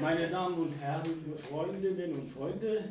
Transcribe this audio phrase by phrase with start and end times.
[0.00, 2.84] Meine Damen und Herren, liebe Freundinnen und Freunde,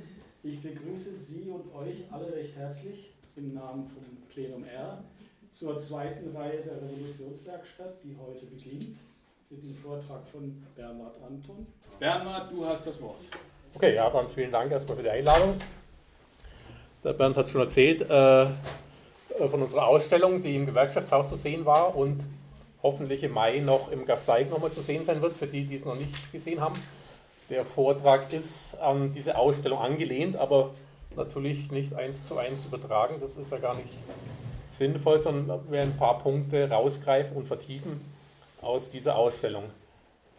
[0.43, 5.03] ich begrüße Sie und euch alle recht herzlich im Namen von Plenum R
[5.51, 8.95] zur zweiten Reihe der Revolutionswerkstatt, die heute beginnt,
[9.49, 11.65] mit dem Vortrag von Bernhard Anton.
[11.99, 13.21] Bernhard, du hast das Wort.
[13.73, 15.55] Okay, ja, dann vielen Dank erstmal für die Einladung.
[17.03, 18.47] Der Bernd hat schon erzählt äh,
[19.49, 22.23] von unserer Ausstellung, die im Gewerkschaftshaus zu sehen war und
[22.83, 25.85] hoffentlich im Mai noch im Gasteig nochmal zu sehen sein wird, für die, die es
[25.85, 26.75] noch nicht gesehen haben.
[27.49, 30.75] Der Vortrag ist an diese Ausstellung angelehnt, aber
[31.15, 33.15] natürlich nicht eins zu eins übertragen.
[33.19, 33.93] Das ist ja gar nicht
[34.67, 38.01] sinnvoll, sondern wir ein paar Punkte rausgreifen und vertiefen
[38.61, 39.63] aus dieser Ausstellung.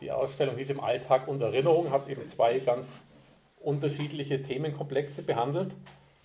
[0.00, 3.02] Die Ausstellung hieß im Alltag und Erinnerung, hat eben zwei ganz
[3.60, 5.74] unterschiedliche Themenkomplexe behandelt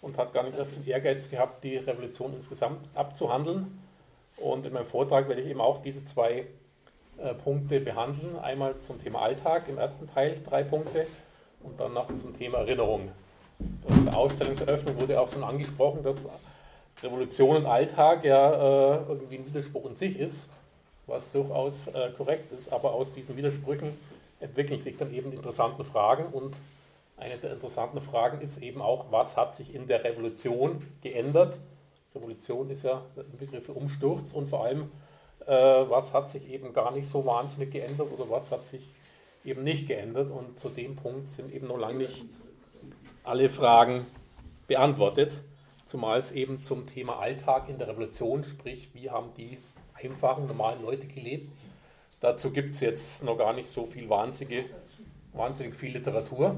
[0.01, 3.79] und hat gar nicht erst den Ehrgeiz gehabt, die Revolution insgesamt abzuhandeln.
[4.37, 6.45] Und in meinem Vortrag werde ich eben auch diese zwei
[7.17, 8.37] äh, Punkte behandeln.
[8.37, 11.07] Einmal zum Thema Alltag im ersten Teil, drei Punkte,
[11.61, 13.11] und dann noch zum Thema Erinnerung.
[13.87, 16.27] Bei der Ausstellungseröffnung wurde auch schon angesprochen, dass
[17.01, 20.49] Revolution und Alltag ja äh, irgendwie ein Widerspruch in sich ist,
[21.07, 23.97] was durchaus äh, korrekt ist, aber aus diesen Widersprüchen
[24.39, 26.55] entwickeln sich dann eben die interessanten Fragen und
[27.17, 31.57] eine der interessanten Fragen ist eben auch, was hat sich in der Revolution geändert?
[32.13, 34.91] Revolution ist ja ein Begriff für Umsturz und vor allem,
[35.45, 38.91] was hat sich eben gar nicht so wahnsinnig geändert oder was hat sich
[39.43, 40.31] eben nicht geändert?
[40.31, 42.25] Und zu dem Punkt sind eben noch lange nicht
[43.23, 44.05] alle Fragen
[44.67, 45.41] beantwortet,
[45.85, 49.57] zumal es eben zum Thema Alltag in der Revolution, sprich, wie haben die
[49.93, 51.51] einfachen, normalen Leute gelebt.
[52.19, 54.65] Dazu gibt es jetzt noch gar nicht so viel wahnsinnige,
[55.33, 56.55] wahnsinnig viel Literatur.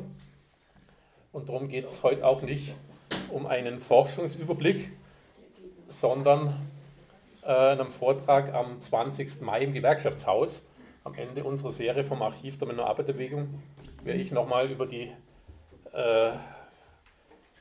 [1.34, 2.76] Und darum geht es heute auch nicht
[3.30, 4.92] um einen Forschungsüberblick,
[5.88, 6.56] sondern
[7.48, 9.42] äh, einem Vortrag am 20.
[9.42, 10.64] Mai im Gewerkschaftshaus.
[11.06, 13.64] Am Ende unserer Serie vom Archiv der Arbeiterbewegung
[14.04, 15.14] werde ich nochmal über die
[15.94, 16.32] äh,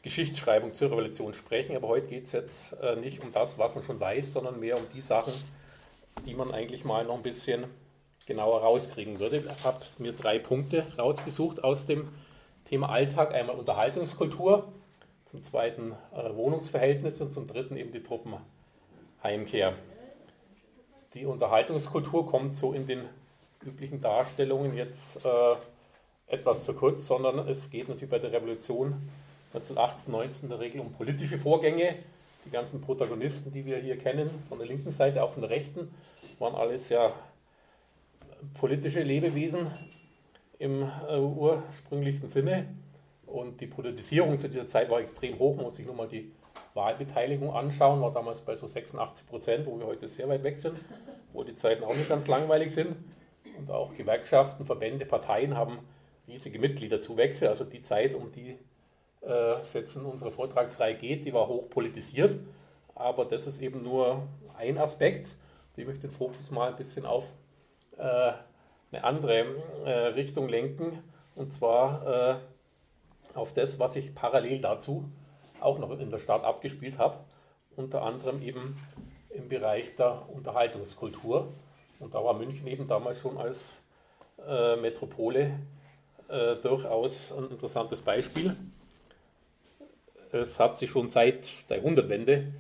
[0.03, 1.77] Geschichtsschreibung zur Revolution sprechen.
[1.77, 4.77] Aber heute geht es jetzt äh, nicht um das, was man schon weiß, sondern mehr
[4.77, 5.33] um die Sachen,
[6.27, 7.67] die man eigentlich mal noch ein bisschen
[8.27, 9.37] genauer rauskriegen würde.
[9.37, 12.09] Ich habe mir drei Punkte rausgesucht aus dem
[12.65, 13.33] Thema Alltag.
[13.33, 14.73] Einmal Unterhaltungskultur,
[15.25, 18.01] zum zweiten äh, Wohnungsverhältnisse und zum dritten eben die
[19.27, 19.75] Truppenheimkehr.
[21.15, 23.03] Die Unterhaltungskultur kommt so in den
[23.65, 25.57] üblichen Darstellungen jetzt äh,
[26.29, 29.09] etwas zu kurz, sondern es geht natürlich bei der Revolution
[29.53, 31.97] 1918, 19 in der Regel um politische Vorgänge.
[32.45, 35.93] Die ganzen Protagonisten, die wir hier kennen, von der linken Seite, auch von der rechten,
[36.39, 37.13] waren alles ja
[38.55, 39.73] politische Lebewesen
[40.59, 42.69] im äh, ursprünglichsten Sinne.
[43.27, 45.57] Und die Politisierung zu dieser Zeit war extrem hoch.
[45.57, 46.31] Man muss sich nur mal die
[46.75, 50.79] Wahlbeteiligung anschauen, war damals bei so 86 Prozent, wo wir heute sehr weit weg sind,
[51.33, 52.97] wo die Zeiten auch nicht ganz langweilig sind.
[53.59, 55.79] Und auch Gewerkschaften, Verbände, Parteien haben
[56.29, 57.49] riesige Mitgliederzuwächse.
[57.49, 58.59] Also die Zeit, um die
[59.23, 62.39] äh, es jetzt in unserer Vortragsreihe geht, die war hoch politisiert.
[62.95, 64.23] Aber das ist eben nur
[64.57, 65.29] ein Aspekt.
[65.77, 67.33] Ich möchte den Fokus mal ein bisschen auf
[67.99, 68.33] äh,
[68.93, 69.45] eine andere
[69.85, 71.03] äh, Richtung lenken.
[71.35, 75.05] Und zwar äh, auf das, was ich parallel dazu
[75.61, 77.19] auch noch in der Stadt abgespielt habe,
[77.77, 78.77] unter anderem eben
[79.31, 81.53] im Bereich der Unterhaltungskultur.
[81.99, 83.83] Und da war München eben damals schon als
[84.47, 85.59] äh, Metropole
[86.29, 88.57] äh, durchaus ein interessantes Beispiel.
[90.33, 92.53] Es hat sich schon seit der Jahrhundertwende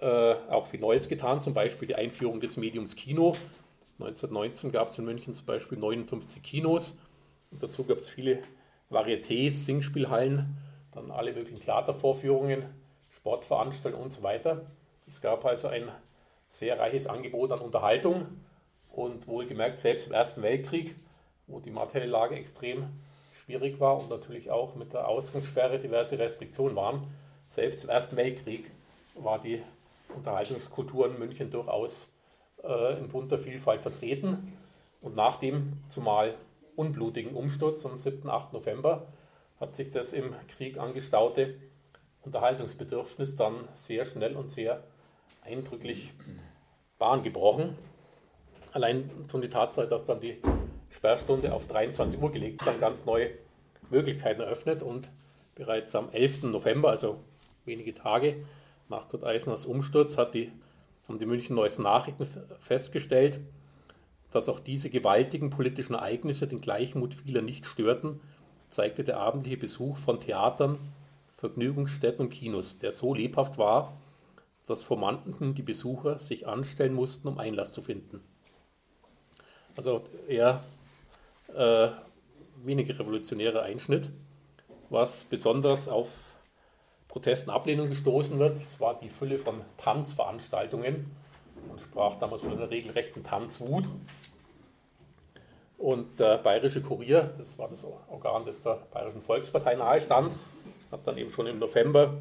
[0.00, 3.36] äh, auch viel Neues getan, zum Beispiel die Einführung des Mediums Kino.
[3.98, 6.94] 1919 gab es in München zum Beispiel 59 Kinos
[7.50, 8.42] und dazu gab es viele
[8.90, 10.56] Varietés, Singspielhallen,
[10.98, 12.64] dann alle möglichen Theatervorführungen,
[13.08, 14.66] Sportveranstaltungen und so weiter.
[15.06, 15.90] Es gab also ein
[16.48, 18.26] sehr reiches Angebot an Unterhaltung
[18.90, 20.96] und wohlgemerkt selbst im Ersten Weltkrieg,
[21.46, 22.86] wo die materielle Lage extrem
[23.32, 27.06] schwierig war und natürlich auch mit der Ausgangssperre diverse Restriktionen waren.
[27.46, 28.70] Selbst im Ersten Weltkrieg
[29.14, 29.62] war die
[30.14, 32.10] Unterhaltungskultur in München durchaus
[32.62, 34.56] äh, in bunter Vielfalt vertreten.
[35.00, 36.34] Und nach dem zumal
[36.76, 38.28] unblutigen Umsturz am 7.
[38.28, 38.52] 8.
[38.52, 39.06] November
[39.60, 41.54] hat sich das im Krieg angestaute
[42.22, 44.82] Unterhaltungsbedürfnis dann sehr schnell und sehr
[45.42, 46.12] eindrücklich
[46.98, 47.76] Bahn gebrochen.
[48.72, 50.40] Allein schon die Tatsache, dass dann die
[50.90, 53.30] Sperrstunde auf 23 Uhr gelegt dann ganz neue
[53.90, 55.10] Möglichkeiten eröffnet und
[55.54, 56.44] bereits am 11.
[56.44, 57.18] November, also
[57.64, 58.44] wenige Tage
[58.88, 60.52] nach Kurt Eisners Umsturz, hat die,
[61.06, 62.26] haben die München Neuesten Nachrichten
[62.58, 63.40] festgestellt,
[64.30, 68.20] dass auch diese gewaltigen politischen Ereignisse den Gleichmut vieler nicht störten,
[68.70, 70.78] zeigte der abendliche Besuch von Theatern,
[71.36, 73.96] Vergnügungsstätten und Kinos, der so lebhaft war,
[74.66, 78.20] dass vor manchen die Besucher sich anstellen mussten, um Einlass zu finden.
[79.76, 80.64] Also er
[81.54, 81.90] äh,
[82.64, 84.10] weniger revolutionärer Einschnitt.
[84.90, 86.36] Was besonders auf
[87.08, 91.10] Protesten Ablehnung gestoßen wird, das war die Fülle von Tanzveranstaltungen.
[91.68, 93.88] Man sprach damals von einer regelrechten Tanzwut.
[95.78, 100.34] Und der Bayerische Kurier, das war das Organ, das der Bayerischen Volkspartei nahe stand,
[100.90, 102.14] hat dann eben schon im November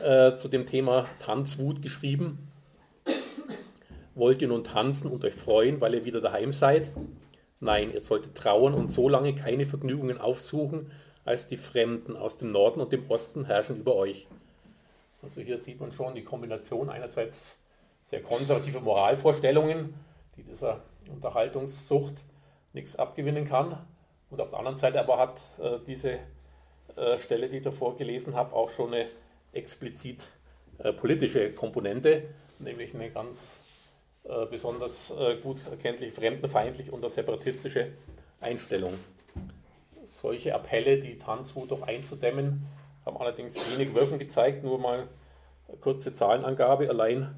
[0.00, 2.50] äh, zu dem Thema Tanzwut geschrieben.
[4.16, 6.90] Wollt ihr nun tanzen und euch freuen, weil ihr wieder daheim seid?
[7.60, 10.90] Nein, ihr solltet trauern und so lange keine Vergnügungen aufsuchen,
[11.24, 14.26] als die Fremden aus dem Norden und dem Osten herrschen über euch.
[15.22, 17.56] Also hier sieht man schon die Kombination einerseits
[18.02, 19.94] sehr konservative Moralvorstellungen,
[20.36, 22.24] die dieser Unterhaltungssucht
[22.72, 23.78] nichts abgewinnen kann.
[24.30, 26.18] Und auf der anderen Seite aber hat äh, diese
[26.96, 29.06] äh, Stelle, die ich davor gelesen habe, auch schon eine
[29.52, 30.28] explizit
[30.78, 32.24] äh, politische Komponente,
[32.58, 33.60] nämlich eine ganz
[34.24, 37.92] äh, besonders äh, gut erkenntliche fremdenfeindliche und separatistische
[38.40, 38.94] Einstellung.
[40.04, 42.66] Solche Appelle, die Tanzwut doch einzudämmen,
[43.04, 44.64] haben allerdings wenig Wirkung gezeigt.
[44.64, 45.08] Nur mal
[45.80, 46.88] kurze Zahlenangabe.
[46.88, 47.34] Allein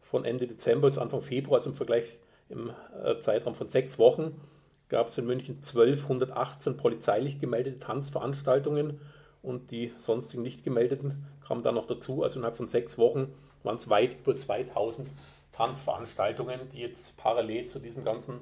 [0.00, 2.18] von Ende Dezember bis Anfang Februar, also im Vergleich
[2.52, 2.70] im
[3.04, 4.40] äh, Zeitraum von sechs Wochen,
[4.88, 9.00] gab es in München 1218 polizeilich gemeldete Tanzveranstaltungen
[9.42, 12.22] und die sonstigen nicht gemeldeten kamen dann noch dazu.
[12.22, 13.32] Also innerhalb von sechs Wochen
[13.62, 15.08] waren es weit über 2000
[15.52, 18.40] Tanzveranstaltungen, die jetzt parallel zu diesem ganzen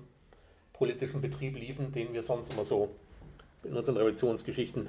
[0.73, 2.91] politischen Betrieb liefen, den wir sonst immer so
[3.65, 4.89] in unseren Revolutionsgeschichten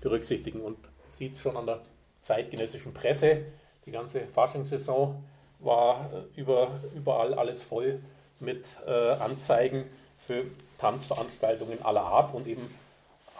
[0.00, 0.60] berücksichtigen.
[0.60, 0.78] Und
[1.08, 1.82] sieht schon an der
[2.22, 3.44] zeitgenössischen Presse,
[3.86, 5.22] die ganze Faschingssaison
[5.58, 8.00] war äh, über, überall alles voll
[8.40, 9.84] mit äh, Anzeigen
[10.18, 10.44] für
[10.78, 12.74] Tanzveranstaltungen aller Art und eben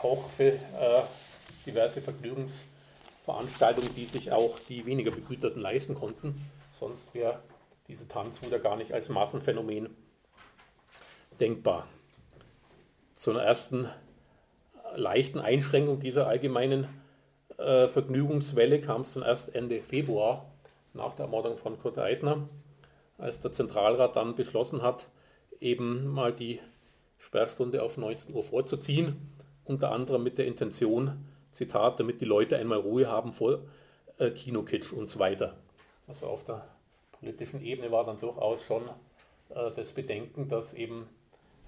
[0.03, 1.03] auch für äh,
[1.67, 6.47] diverse Vergnügungsveranstaltungen, die sich auch die weniger Begüterten leisten konnten.
[6.71, 7.41] Sonst wäre
[7.89, 9.95] diese Tanzwut gar nicht als Massenphänomen
[11.41, 11.87] denkbar.
[13.15, 13.89] Zu einer ersten
[14.95, 16.89] leichten Einschränkung dieser allgemeinen
[17.59, 20.47] äh, Vergnügungswelle kam es dann erst Ende Februar
[20.95, 22.49] nach der Ermordung von Kurt Eisner,
[23.21, 25.09] als der Zentralrat dann beschlossen hat,
[25.61, 26.61] eben mal die
[27.19, 29.17] Sperrstunde auf 19 Uhr vorzuziehen,
[29.65, 33.61] unter anderem mit der Intention, Zitat, damit die Leute einmal Ruhe haben vor
[34.19, 35.57] äh, Kinokitsch und so weiter.
[36.07, 36.67] Also auf der
[37.13, 38.83] politischen Ebene war dann durchaus schon
[39.51, 41.09] äh, das Bedenken, dass eben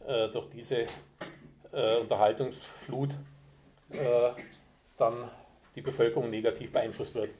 [0.07, 0.87] äh, durch diese
[1.73, 3.11] äh, Unterhaltungsflut
[3.91, 4.31] äh,
[4.97, 5.31] dann
[5.75, 7.35] die Bevölkerung negativ beeinflusst wird.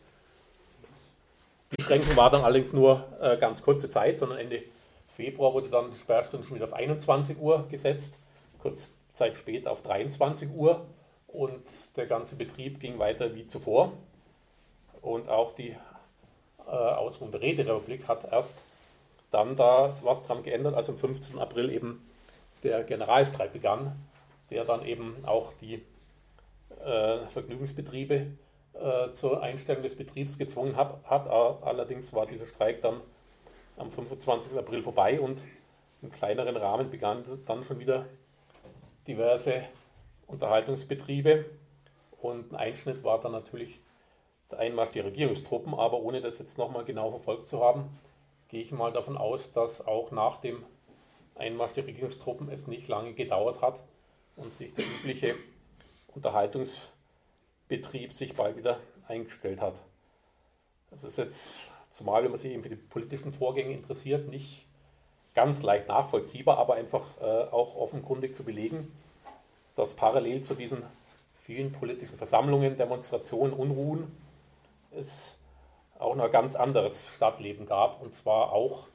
[1.73, 4.63] Die Beschränkung war dann allerdings nur äh, ganz kurze Zeit, sondern Ende
[5.07, 8.19] Februar wurde dann die Sperrstunde schon wieder auf 21 Uhr gesetzt,
[8.59, 10.87] kurz Zeit später auf 23 Uhr
[11.29, 11.63] und
[11.97, 13.93] der ganze Betrieb ging weiter wie zuvor.
[15.01, 15.77] Und auch die
[16.67, 18.65] äh, Ausrufung der Räterepublik hat erst
[19.31, 21.39] dann da was dran geändert, als am 15.
[21.39, 22.07] April eben
[22.63, 23.97] der Generalstreik begann,
[24.51, 25.83] der dann eben auch die
[26.85, 28.27] äh, Vergnügungsbetriebe
[28.75, 31.29] äh, zur Einstellung des Betriebs gezwungen hat, hat.
[31.29, 33.01] Allerdings war dieser Streik dann
[33.77, 34.57] am 25.
[34.57, 35.45] April vorbei und
[36.01, 38.07] im kleineren Rahmen begannen dann schon wieder
[39.07, 39.63] diverse
[40.27, 41.45] Unterhaltungsbetriebe.
[42.21, 43.81] Und ein Einschnitt war dann natürlich
[44.51, 47.99] der Einmarsch der Regierungstruppen, aber ohne das jetzt nochmal genau verfolgt zu haben,
[48.49, 50.65] gehe ich mal davon aus, dass auch nach dem
[51.35, 53.83] Einmarsch der Regierungstruppen es nicht lange gedauert hat
[54.37, 55.35] und sich der übliche
[56.15, 57.02] Unterhaltungsbetrieb
[58.11, 59.83] sich bald wieder eingestellt hat.
[60.91, 64.67] Das ist jetzt, zumal wenn man sich eben für die politischen Vorgänge interessiert, nicht
[65.35, 68.93] ganz leicht nachvollziehbar, aber einfach äh, auch offenkundig zu belegen
[69.75, 70.85] dass parallel zu diesen
[71.37, 74.15] vielen politischen Versammlungen, Demonstrationen, Unruhen
[74.91, 75.37] es
[75.99, 78.89] auch noch ein ganz anderes Stadtleben gab und zwar auch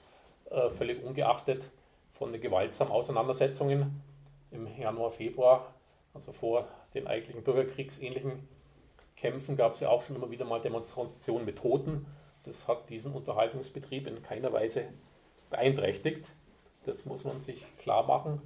[0.49, 1.69] äh, völlig ungeachtet
[2.11, 4.01] von den gewaltsamen Auseinandersetzungen
[4.51, 5.73] im Januar, Februar,
[6.13, 8.47] also vor den eigentlichen bürgerkriegsähnlichen
[9.17, 12.05] Kämpfen, gab es ja auch schon immer wieder mal Demonstrationen mit Toten.
[12.43, 14.85] Das hat diesen Unterhaltungsbetrieb in keiner Weise
[15.49, 16.33] beeinträchtigt.
[16.83, 18.41] Das muss man sich klar machen.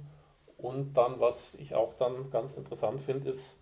[0.56, 3.58] Und dann, was ich auch dann ganz interessant finde, ist,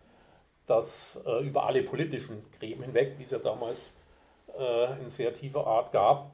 [0.67, 3.95] dass äh, über alle politischen Gräben hinweg, die es ja damals
[4.57, 6.33] äh, in sehr tiefer Art gab,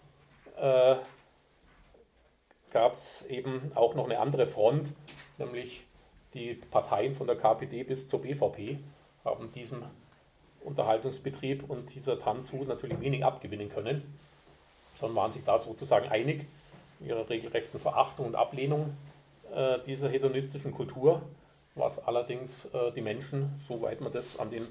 [0.56, 0.96] äh,
[2.70, 4.92] gab es eben auch noch eine andere Front,
[5.38, 5.86] nämlich
[6.34, 8.78] die Parteien von der KPD bis zur BVP
[9.24, 9.84] haben diesem
[10.66, 14.02] Unterhaltungsbetrieb und dieser Tanzhut natürlich wenig abgewinnen können,
[14.94, 16.46] sondern waren sich da sozusagen einig
[17.00, 18.96] in ihrer regelrechten Verachtung und Ablehnung
[19.54, 21.22] äh, dieser hedonistischen Kultur,
[21.74, 24.66] was allerdings äh, die Menschen, soweit man das an den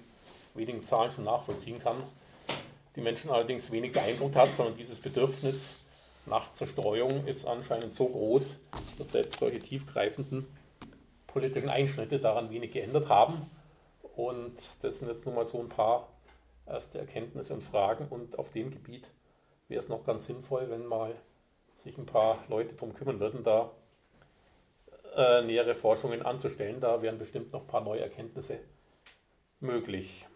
[0.54, 1.98] wenigen Zahlen schon nachvollziehen kann,
[2.96, 5.76] die Menschen allerdings wenig beeindruckt hat, sondern dieses Bedürfnis
[6.26, 8.44] nach Zerstreuung ist anscheinend so groß,
[8.98, 10.48] dass selbst solche tiefgreifenden
[11.28, 13.50] politischen Einschnitte daran wenig geändert haben.
[14.16, 16.10] Und das sind jetzt nun mal so ein paar
[16.66, 18.08] erste Erkenntnisse und Fragen.
[18.08, 19.12] Und auf dem Gebiet
[19.68, 21.16] wäre es noch ganz sinnvoll, wenn mal
[21.76, 23.72] sich ein paar Leute darum kümmern würden, da
[25.16, 26.80] äh, nähere Forschungen anzustellen.
[26.80, 28.60] Da wären bestimmt noch ein paar neue Erkenntnisse
[29.60, 30.28] möglich.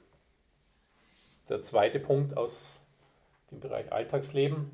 [1.48, 2.81] Der zweite Punkt aus
[3.51, 4.71] dem Bereich Alltagsleben,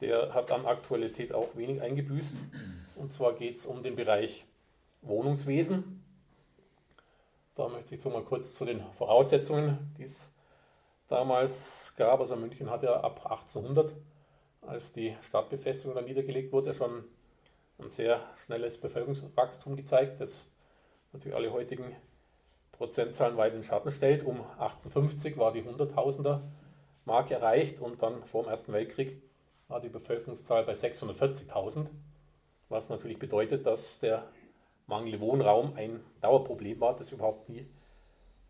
[0.00, 2.36] der hat an Aktualität auch wenig eingebüßt.
[2.96, 4.46] Und zwar geht es um den Bereich
[5.02, 6.01] Wohnungswesen.
[7.54, 10.32] Da möchte ich so mal kurz zu den Voraussetzungen, die es
[11.08, 12.20] damals gab.
[12.20, 13.94] Also München hat ja ab 1800,
[14.62, 17.04] als die Stadtbefestigung dann niedergelegt wurde, schon
[17.78, 20.46] ein sehr schnelles Bevölkerungswachstum gezeigt, das
[21.12, 21.94] natürlich alle heutigen
[22.72, 24.24] Prozentzahlen weit in den Schatten stellt.
[24.24, 26.42] Um 1850 war die Hunderttausender
[27.04, 29.20] Marke erreicht und dann vor dem Ersten Weltkrieg
[29.68, 31.90] war die Bevölkerungszahl bei 640.000,
[32.68, 34.26] was natürlich bedeutet, dass der
[34.92, 37.66] mangelnde Wohnraum ein Dauerproblem war, das überhaupt nie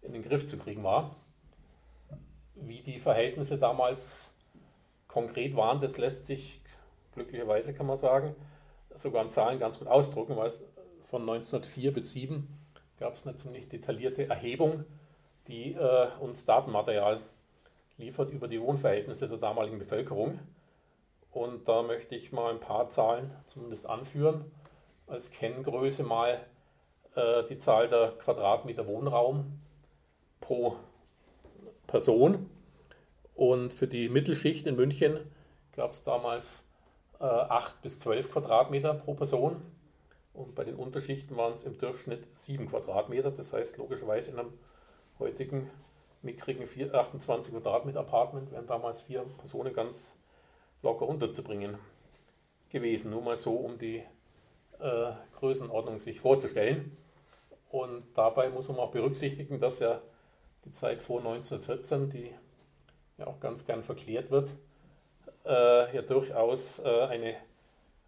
[0.03, 1.17] in den Griff zu kriegen war.
[2.55, 4.31] Wie die Verhältnisse damals
[5.07, 6.61] konkret waren, das lässt sich
[7.15, 8.35] glücklicherweise, kann man sagen,
[8.95, 10.51] sogar in Zahlen ganz gut ausdrucken, weil
[11.03, 12.49] von 1904 bis 2007
[12.99, 14.85] gab es eine ziemlich detaillierte Erhebung,
[15.49, 17.21] die äh, uns Datenmaterial
[17.99, 20.39] liefert über die Wohnverhältnisse der damaligen Bevölkerung.
[21.31, 24.51] Und da möchte ich mal ein paar Zahlen zumindest anführen.
[25.13, 26.41] Als Kenngröße mal
[27.17, 29.61] äh, die Zahl der Quadratmeter Wohnraum
[30.41, 30.77] pro
[31.87, 32.49] Person.
[33.35, 35.21] Und für die Mittelschicht in München
[35.77, 36.63] gab es damals
[37.21, 39.61] äh, 8 bis 12 Quadratmeter pro Person.
[40.33, 43.31] Und bei den Unterschichten waren es im Durchschnitt 7 Quadratmeter.
[43.31, 44.55] Das heißt, logischerweise in einem
[45.19, 45.71] heutigen
[46.23, 50.17] mickrigen 28 Quadratmeter Apartment wären damals vier Personen ganz
[50.81, 51.77] locker unterzubringen
[52.71, 53.11] gewesen.
[53.11, 54.03] Nur mal so, um die
[54.83, 56.97] äh, Größenordnung sich vorzustellen.
[57.71, 60.01] Und dabei muss man auch berücksichtigen, dass ja
[60.65, 62.35] die Zeit vor 1914, die
[63.19, 64.53] ja auch ganz gern verklärt wird,
[65.47, 67.37] äh, ja durchaus äh, eine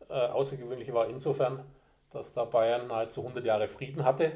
[0.08, 1.64] äh, außergewöhnliche war insofern,
[2.10, 4.32] dass da Bayern nahezu 100 Jahre Frieden hatte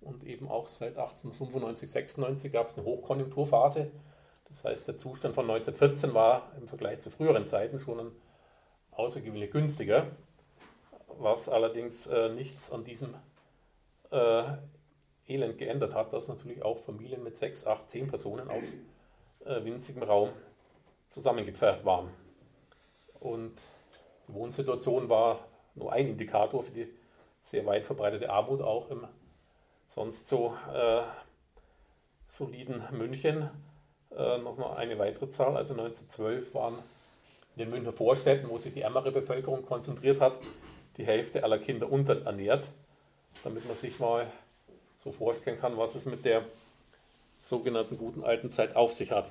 [0.00, 3.90] und eben auch seit 1895, 96 gab es eine Hochkonjunkturphase.
[4.46, 8.12] Das heißt, der Zustand von 1914 war im Vergleich zu früheren Zeiten schon ein
[8.92, 10.06] außergewöhnlich günstiger,
[11.18, 13.14] was allerdings äh, nichts an diesem
[14.10, 14.42] äh,
[15.26, 18.64] Elend geändert hat, dass natürlich auch Familien mit sechs, acht, zehn Personen auf
[19.44, 20.30] äh, winzigem Raum
[21.10, 22.08] zusammengepfercht waren.
[23.20, 23.60] Und
[24.26, 25.40] die Wohnsituation war
[25.74, 26.88] nur ein Indikator für die
[27.40, 29.06] sehr weit verbreitete Armut auch im
[29.86, 31.02] sonst so äh,
[32.28, 33.48] soliden München.
[34.16, 36.74] Äh, Nochmal eine weitere Zahl, also 1912 waren
[37.54, 40.40] in den Münchner Vorstädten, wo sich die ärmere Bevölkerung konzentriert hat,
[40.98, 42.70] die Hälfte aller Kinder unterernährt,
[43.44, 44.26] damit man sich mal
[44.98, 46.44] so vorstellen kann, was es mit der
[47.40, 49.30] sogenannten guten alten Zeit auf sich hat.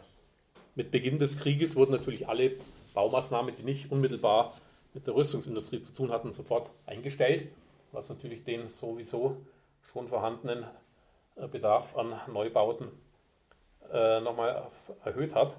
[0.75, 2.53] Mit Beginn des Krieges wurden natürlich alle
[2.93, 4.53] Baumaßnahmen, die nicht unmittelbar
[4.93, 7.49] mit der Rüstungsindustrie zu tun hatten, sofort eingestellt,
[7.91, 9.37] was natürlich den sowieso
[9.81, 10.65] schon vorhandenen
[11.35, 12.87] äh, Bedarf an Neubauten
[13.91, 14.67] äh, nochmal
[15.03, 15.57] erhöht hat.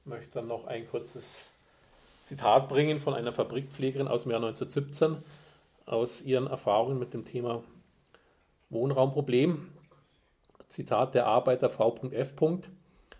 [0.00, 1.54] Ich möchte dann noch ein kurzes
[2.28, 5.16] Zitat bringen von einer Fabrikpflegerin aus dem Jahr 1917
[5.86, 7.64] aus ihren Erfahrungen mit dem Thema
[8.68, 9.66] Wohnraumproblem.
[10.66, 12.34] Zitat der Arbeiter V.F.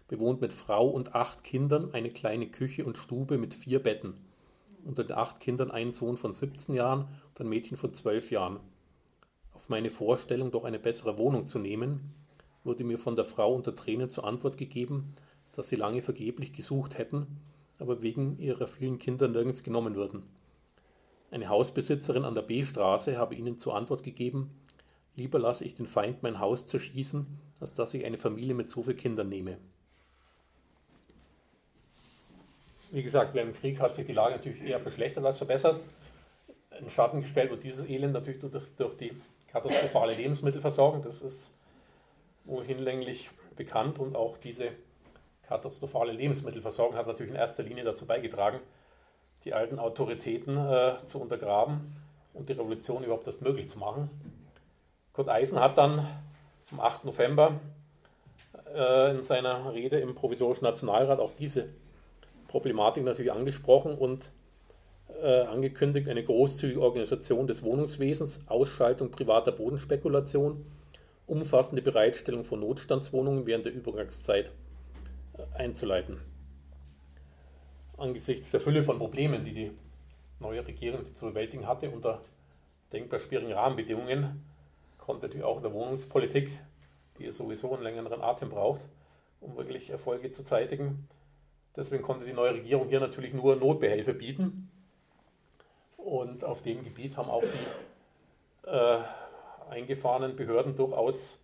[0.09, 4.13] bewohnt mit Frau und acht Kindern eine kleine Küche und Stube mit vier Betten.
[4.85, 8.61] Unter den acht Kindern ein Sohn von 17 Jahren und ein Mädchen von 12 Jahren
[9.55, 12.13] auf meine Vorstellung, doch eine bessere Wohnung zu nehmen,
[12.63, 15.15] wurde mir von der Frau unter Tränen zur Antwort gegeben,
[15.53, 17.41] dass sie lange vergeblich gesucht hätten,
[17.79, 20.23] aber wegen ihrer vielen Kinder nirgends genommen würden.
[21.31, 24.51] Eine Hausbesitzerin an der B-Straße habe ihnen zur Antwort gegeben,
[25.17, 27.27] lieber lasse ich den Feind mein Haus zerschießen,
[27.61, 29.59] als dass ich eine Familie mit so vielen Kindern nehme.
[32.91, 35.81] Wie gesagt, während dem Krieg hat sich die Lage natürlich eher verschlechtert als verbessert.
[36.81, 39.13] In Schatten gestellt wird dieses Elend natürlich durch, die
[39.49, 41.03] katastrophale Lebensmittelversorgung.
[41.03, 41.51] Das ist
[42.45, 44.71] wohl hinlänglich bekannt und auch diese
[45.49, 48.61] katastrophale Lebensmittelversorgung hat natürlich in erster Linie dazu beigetragen,
[49.45, 51.97] die alten Autoritäten äh, zu untergraben
[52.35, 54.11] und die Revolution überhaupt erst möglich zu machen.
[55.15, 56.07] Kurt Eisen hat dann
[56.71, 57.07] am 8.
[57.07, 57.61] November
[58.75, 61.71] äh, in seiner Rede im Provisorischen Nationalrat auch diese
[62.49, 64.31] Problematik natürlich angesprochen und
[65.23, 70.67] äh, angekündigt, eine großzügige Organisation des Wohnungswesens, Ausschaltung privater Bodenspekulation,
[71.27, 74.51] umfassende Bereitstellung von Notstandswohnungen während der Übergangszeit
[75.55, 76.21] einzuleiten.
[77.97, 79.73] Angesichts der Fülle von Problemen, die die
[80.41, 82.23] neue Regierung zu bewältigen hatte, unter
[82.93, 84.45] denkbar schwierigen Rahmenbedingungen,
[84.99, 86.59] konnte natürlich auch in der Wohnungspolitik,
[87.19, 88.87] die sowieso einen längeren Atem braucht,
[89.41, 91.09] um wirklich Erfolge zu zeitigen.
[91.77, 94.71] Deswegen konnte die neue Regierung hier natürlich nur Notbehelfe bieten.
[95.97, 98.99] Und auf dem Gebiet haben auch die äh,
[99.71, 101.39] eingefahrenen Behörden durchaus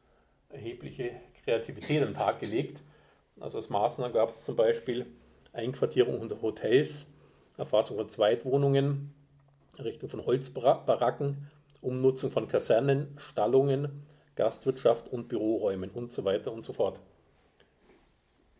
[0.49, 1.13] erhebliche
[1.45, 2.83] Kreativität den Tag gelegt.
[3.41, 5.07] Also als Maßnahmen gab es zum Beispiel
[5.53, 7.07] Einquartierung unter Hotels,
[7.57, 9.15] Erfassung von Zweitwohnungen,
[9.77, 11.51] Errichtung von Holzbaracken,
[11.81, 17.01] Umnutzung von Kasernen, Stallungen, Gastwirtschaft und Büroräumen und so weiter und so fort.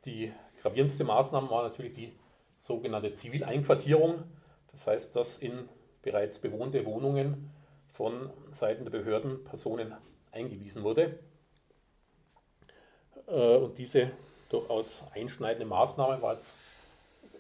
[0.05, 2.13] Die gravierendste Maßnahme war natürlich die
[2.59, 4.23] sogenannte Zivileinquartierung.
[4.71, 5.69] Das heißt, dass in
[6.03, 7.51] bereits bewohnte Wohnungen
[7.87, 9.95] von Seiten der Behörden Personen
[10.33, 11.19] eingewiesen wurde.
[13.27, 14.11] Äh, und diese
[14.55, 16.57] durchaus einschneidende Maßnahme war jetzt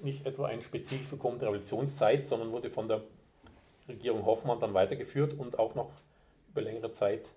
[0.02, 3.02] nicht etwa ein Spezifikum der Revolutionszeit, sondern wurde von der
[3.88, 5.90] Regierung Hoffmann dann weitergeführt und auch noch
[6.50, 7.32] über längere Zeit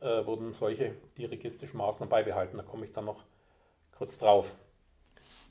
[0.00, 2.56] äh, wurden solche dirigistischen Maßnahmen beibehalten.
[2.56, 3.22] Da komme ich dann noch
[3.96, 4.54] kurz drauf.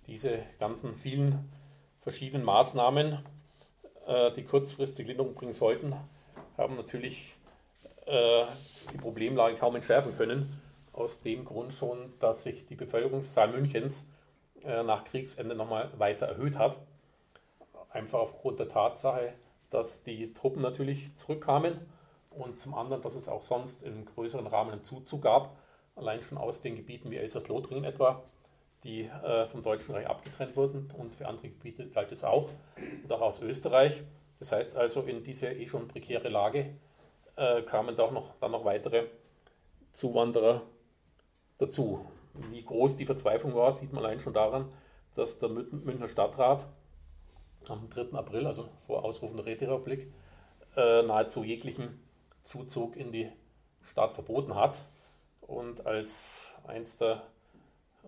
[0.07, 1.49] Diese ganzen vielen
[2.01, 3.23] verschiedenen Maßnahmen,
[4.07, 5.95] äh, die kurzfristig Linderung bringen sollten,
[6.57, 7.35] haben natürlich
[8.05, 8.43] äh,
[8.91, 10.60] die Problemlage kaum entschärfen können.
[11.01, 14.05] Aus dem Grund schon, dass sich die Bevölkerungszahl Münchens
[14.63, 16.77] äh, nach Kriegsende nochmal weiter erhöht hat.
[17.89, 19.33] Einfach aufgrund der Tatsache,
[19.71, 21.79] dass die Truppen natürlich zurückkamen
[22.29, 25.57] und zum anderen, dass es auch sonst im größeren Rahmen einen Zuzug gab,
[25.95, 28.21] allein schon aus den Gebieten wie Elsass-Lothringen etwa,
[28.83, 32.49] die äh, vom Deutschen Reich abgetrennt wurden und für andere Gebiete galt es auch,
[33.01, 34.03] und auch aus Österreich.
[34.37, 36.75] Das heißt also, in diese eh schon prekäre Lage
[37.37, 39.07] äh, kamen doch noch, dann noch weitere
[39.91, 40.61] Zuwanderer
[41.61, 42.05] dazu.
[42.49, 44.71] Wie groß die Verzweiflung war, sieht man allein schon daran,
[45.13, 46.65] dass der Münchner Stadtrat
[47.67, 48.13] am 3.
[48.13, 50.11] April, also vor Ausrufen der Räterepublik,
[50.75, 52.01] äh, nahezu jeglichen
[52.41, 53.29] Zuzug in die
[53.83, 54.79] Stadt verboten hat.
[55.41, 57.23] Und als eins der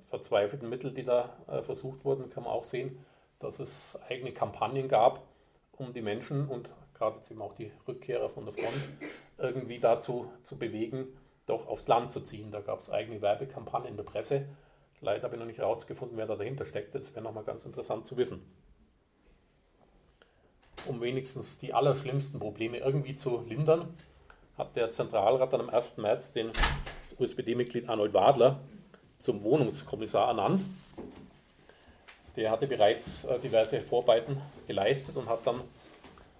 [0.07, 2.97] verzweifelten Mittel, die da äh, versucht wurden, kann man auch sehen,
[3.39, 5.21] dass es eigene Kampagnen gab,
[5.73, 8.87] um die Menschen und gerade jetzt eben auch die Rückkehrer von der Front
[9.37, 11.07] irgendwie dazu zu bewegen,
[11.45, 12.51] doch aufs Land zu ziehen.
[12.51, 14.45] Da gab es eigene Werbekampagnen in der Presse.
[15.01, 16.95] Leider habe ich noch nicht herausgefunden, wer da dahinter steckt.
[16.95, 18.41] Das wäre nochmal ganz interessant zu wissen.
[20.85, 23.93] Um wenigstens die allerschlimmsten Probleme irgendwie zu lindern,
[24.57, 25.97] hat der Zentralrat dann am 1.
[25.97, 26.51] März den
[27.17, 28.59] USPD-Mitglied Arnold Wadler
[29.19, 30.63] zum Wohnungskommissar ernannt.
[32.35, 35.61] Der hatte bereits äh, diverse Vorarbeiten geleistet und hat dann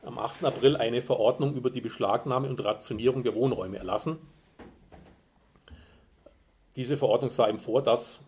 [0.04, 0.44] am 8.
[0.44, 4.18] April eine Verordnung über die Beschlagnahme und Rationierung der Wohnräume erlassen.
[6.76, 8.22] Diese Verordnung sah ihm vor, dass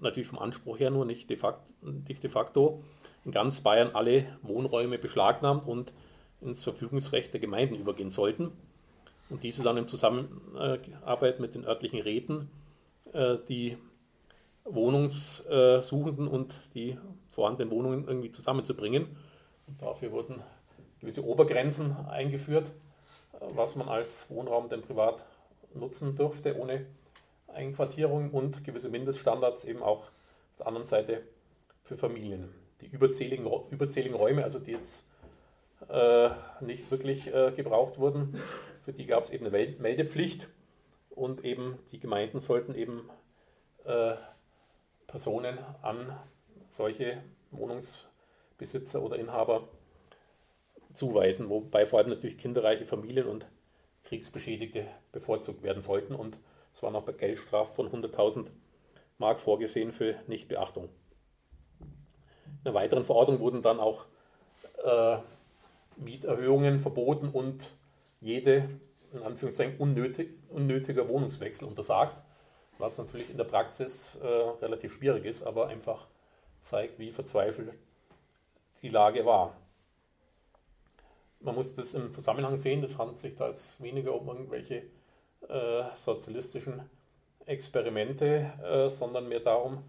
[0.00, 2.82] natürlich vom Anspruch her nur nicht de facto, nicht de facto
[3.24, 5.92] in ganz Bayern alle Wohnräume beschlagnahmt und
[6.40, 8.52] ins Verfügungsrecht der Gemeinden übergehen sollten.
[9.30, 12.50] Und diese dann in Zusammenarbeit mit den örtlichen Räten
[13.12, 13.76] äh, die
[14.64, 16.98] Wohnungssuchenden und die
[17.28, 19.06] vorhandenen Wohnungen irgendwie zusammenzubringen.
[19.66, 20.42] Und dafür wurden
[21.00, 22.72] gewisse Obergrenzen eingeführt,
[23.40, 25.24] was man als Wohnraum denn privat
[25.74, 26.86] nutzen durfte, ohne
[27.58, 30.12] Einquartierung und gewisse Mindeststandards eben auch auf
[30.58, 31.22] der anderen Seite
[31.82, 32.54] für Familien.
[32.80, 35.04] Die überzähligen, überzähligen Räume, also die jetzt
[35.88, 38.40] äh, nicht wirklich äh, gebraucht wurden,
[38.82, 40.48] für die gab es eben eine Meldepflicht
[41.10, 43.10] und eben die Gemeinden sollten eben
[43.84, 44.14] äh,
[45.06, 46.16] Personen an
[46.68, 49.68] solche Wohnungsbesitzer oder Inhaber
[50.92, 53.46] zuweisen, wobei vor allem natürlich kinderreiche Familien und
[54.04, 56.14] Kriegsbeschädigte bevorzugt werden sollten.
[56.14, 56.38] Und
[56.72, 58.50] es waren auch Geldstrafen von 100.000
[59.18, 60.88] Mark vorgesehen für Nichtbeachtung.
[61.80, 64.06] In einer weiteren Verordnung wurden dann auch
[64.84, 65.18] äh,
[65.96, 67.74] Mieterhöhungen verboten und
[68.20, 68.68] jede,
[69.12, 72.22] in Anführungszeichen, unnötig, unnötiger Wohnungswechsel untersagt,
[72.78, 76.06] was natürlich in der Praxis äh, relativ schwierig ist, aber einfach
[76.60, 77.72] zeigt, wie verzweifelt
[78.82, 79.56] die Lage war
[81.40, 84.82] man muss das im Zusammenhang sehen, das handelt sich da jetzt weniger um irgendwelche
[85.48, 86.88] äh, sozialistischen
[87.48, 89.82] Experimente, äh, sondern mehr darum,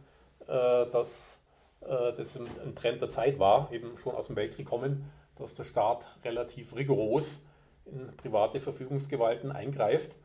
[0.47, 1.39] äh, dass
[1.81, 5.55] äh, das ein, ein, Trend der Zeit war, eben schon aus dem Weltkrieg kommen, dass
[5.55, 7.41] der Staat relativ rigoros
[7.85, 10.15] in private Verfügungsgewalten eingreift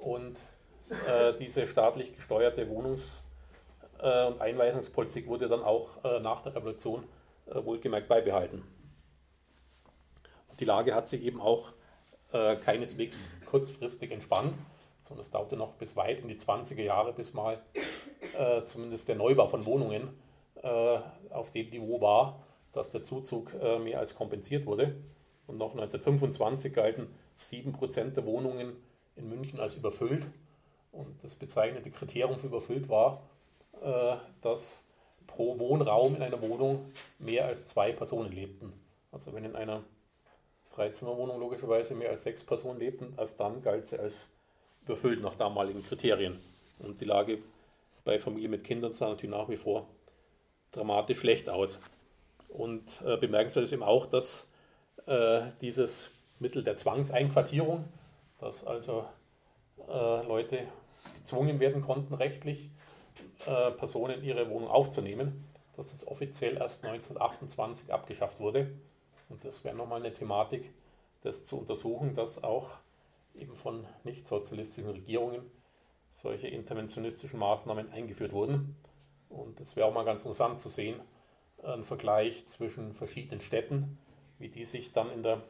[0.00, 0.38] und
[1.06, 3.22] äh, diese staatlich gesteuerte Wohnungs-
[4.02, 7.04] und Einweisungspolitik wurde dann auch nach der Revolution
[7.44, 8.64] wohlgemerkt beibehalten.
[10.58, 11.74] Die Lage hat sich eben auch
[12.32, 14.56] äh, keineswegs kurzfristig entspannt,
[15.02, 17.60] sondern es dauerte noch bis weit in die 20er Jahre, bis mal
[18.38, 20.08] äh, zumindest der Neubau von Wohnungen
[20.62, 20.98] äh,
[21.30, 24.96] auf dem Niveau war, dass der Zuzug äh, mehr als kompensiert wurde.
[25.46, 27.08] Und noch 1925 galten
[27.40, 28.76] 7% der Wohnungen
[29.16, 30.30] in München als überfüllt.
[30.92, 33.22] Und das bezeichnende Kriterium für überfüllt war,
[33.82, 34.84] äh, dass
[35.26, 38.72] pro Wohnraum in einer Wohnung mehr als zwei Personen lebten.
[39.12, 39.82] Also wenn in einer
[40.74, 44.28] Dreizimmerwohnung logischerweise mehr als sechs Personen lebten, erst dann galt sie als
[44.84, 46.40] überfüllt nach damaligen Kriterien.
[46.78, 47.38] Und die Lage
[48.04, 49.86] bei Familien mit Kindern sah natürlich nach wie vor
[50.72, 51.80] dramatisch schlecht aus.
[52.48, 54.48] Und äh, bemerkenswert ist eben auch, dass
[55.06, 57.84] äh, dieses Mittel der Zwangseinquartierung,
[58.38, 59.04] dass also
[59.88, 60.66] äh, Leute
[61.18, 62.70] gezwungen werden konnten, rechtlich
[63.46, 65.44] äh, Personen in ihre Wohnung aufzunehmen,
[65.76, 68.70] dass es offiziell erst 1928 abgeschafft wurde.
[69.30, 70.74] Und das wäre nochmal eine Thematik,
[71.22, 72.78] das zu untersuchen, dass auch
[73.34, 75.50] eben von nicht-sozialistischen Regierungen
[76.10, 78.76] solche interventionistischen Maßnahmen eingeführt wurden.
[79.28, 81.00] Und es wäre auch mal ganz interessant zu sehen,
[81.62, 83.96] einen Vergleich zwischen verschiedenen Städten,
[84.38, 85.42] wie die sich dann in der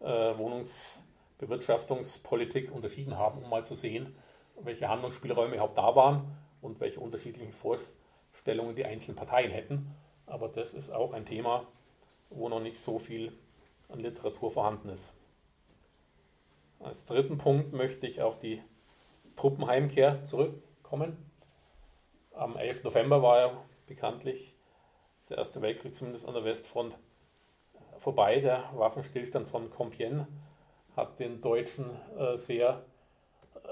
[0.00, 4.14] äh, Wohnungsbewirtschaftungspolitik unterschieden haben, um mal zu sehen,
[4.60, 9.90] welche Handlungsspielräume überhaupt da waren und welche unterschiedlichen Vorstellungen die einzelnen Parteien hätten.
[10.26, 11.66] Aber das ist auch ein Thema,
[12.34, 13.32] wo noch nicht so viel
[13.88, 15.12] an Literatur vorhanden ist.
[16.80, 18.62] Als dritten Punkt möchte ich auf die
[19.36, 21.16] Truppenheimkehr zurückkommen.
[22.32, 22.84] Am 11.
[22.84, 24.56] November war ja bekanntlich
[25.28, 26.98] der Erste Weltkrieg zumindest an der Westfront
[27.98, 28.40] vorbei.
[28.40, 30.26] Der Waffenstillstand von Compiègne
[30.96, 31.86] hat den Deutschen
[32.18, 32.84] äh, sehr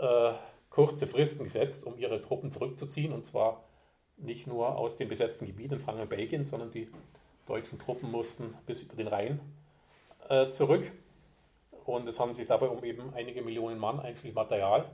[0.01, 0.33] äh,
[0.71, 3.13] kurze Fristen gesetzt, um ihre Truppen zurückzuziehen.
[3.13, 3.65] Und zwar
[4.17, 6.87] nicht nur aus den besetzten Gebieten Frankreich und Belgien, sondern die
[7.51, 9.41] deutschen Truppen mussten bis über den Rhein
[10.29, 10.91] äh, zurück.
[11.85, 14.89] Und es handelt sich dabei um eben einige Millionen Mann, einschließlich Material.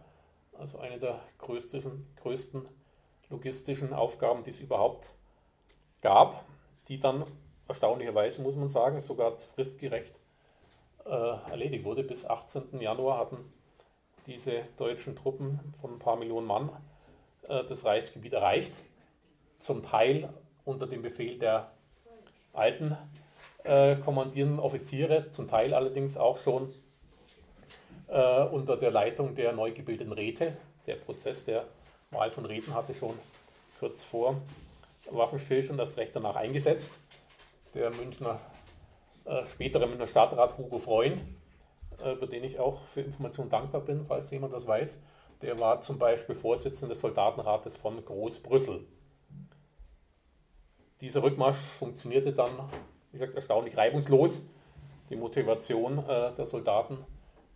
[0.58, 2.66] Also eine der größten, größten
[3.28, 5.12] logistischen Aufgaben, die es überhaupt
[6.00, 6.46] gab,
[6.88, 7.26] die dann
[7.68, 10.14] erstaunlicherweise, muss man sagen, sogar fristgerecht
[11.04, 12.04] äh, erledigt wurde.
[12.04, 12.80] Bis 18.
[12.80, 13.52] Januar hatten
[14.26, 16.70] diese deutschen Truppen von ein paar Millionen Mann
[17.48, 18.72] äh, das Reichsgebiet erreicht.
[19.58, 20.32] Zum Teil
[20.64, 21.75] unter dem Befehl der
[22.56, 22.96] alten
[23.64, 26.72] äh, kommandierenden Offiziere, zum Teil allerdings auch schon
[28.08, 30.56] äh, unter der Leitung der neu gebildeten Räte.
[30.86, 31.64] Der Prozess der
[32.10, 33.18] Wahl von Räten hatte schon
[33.78, 34.36] kurz vor
[35.10, 36.98] Waffenstillstand das Recht danach eingesetzt.
[37.74, 38.40] Der Münchner,
[39.24, 41.24] äh, spätere Münchner Stadtrat Hugo Freund,
[42.02, 44.98] äh, über den ich auch für Informationen dankbar bin, falls jemand das weiß,
[45.42, 48.84] der war zum Beispiel Vorsitzender des Soldatenrates von Großbrüssel.
[51.00, 52.50] Dieser Rückmarsch funktionierte dann,
[53.12, 54.42] wie gesagt, erstaunlich reibungslos.
[55.10, 57.04] Die Motivation äh, der Soldaten,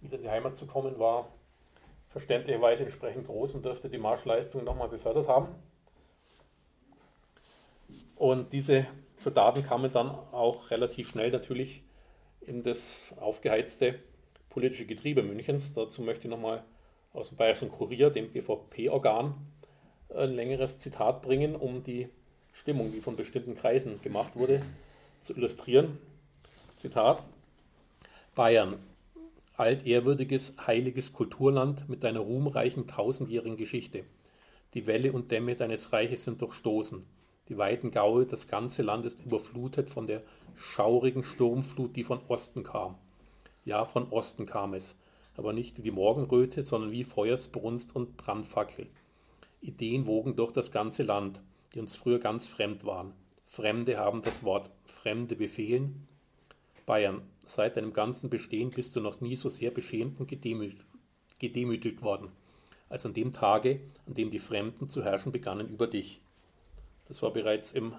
[0.00, 1.29] wieder in die Heimat zu kommen, war
[2.09, 5.48] verständlicherweise entsprechend groß und dürfte die Marschleistung nochmal befördert haben.
[8.16, 11.83] Und diese Soldaten kamen dann auch relativ schnell natürlich
[12.40, 13.98] in das aufgeheizte
[14.50, 15.72] politische Getriebe Münchens.
[15.72, 16.64] Dazu möchte ich nochmal
[17.14, 19.35] aus dem Bayerischen Kurier, dem BVP-Organ,
[20.14, 22.09] ein längeres Zitat bringen, um die
[22.60, 24.60] Stimmung, die von bestimmten Kreisen gemacht wurde,
[25.22, 25.96] zu illustrieren.
[26.76, 27.22] Zitat:
[28.34, 28.76] Bayern,
[29.56, 34.04] altehrwürdiges, heiliges Kulturland mit deiner ruhmreichen tausendjährigen Geschichte.
[34.74, 37.02] Die Wälle und Dämme deines Reiches sind durchstoßen.
[37.48, 40.20] Die weiten Gaue, das ganze Land ist überflutet von der
[40.54, 42.96] schaurigen Sturmflut, die von Osten kam.
[43.64, 44.96] Ja, von Osten kam es,
[45.34, 48.86] aber nicht wie die Morgenröte, sondern wie Feuersbrunst und Brandfackel.
[49.62, 51.40] Ideen wogen durch das ganze Land,
[51.74, 53.12] die uns früher ganz fremd waren.
[53.46, 56.06] Fremde haben das Wort Fremde befehlen.
[56.87, 60.85] Bayern, seit deinem ganzen Bestehen bist du noch nie so sehr beschämt und gedemütigt,
[61.38, 62.30] gedemütigt worden,
[62.88, 66.20] als an dem Tage, an dem die Fremden zu herrschen begannen über dich.
[67.06, 67.94] Das war bereits im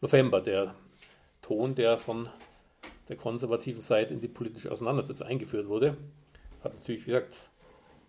[0.00, 0.74] November der
[1.42, 2.28] Ton, der von
[3.08, 5.96] der konservativen Seite in die politische Auseinandersetzung eingeführt wurde.
[6.62, 7.50] Hat natürlich, wie gesagt,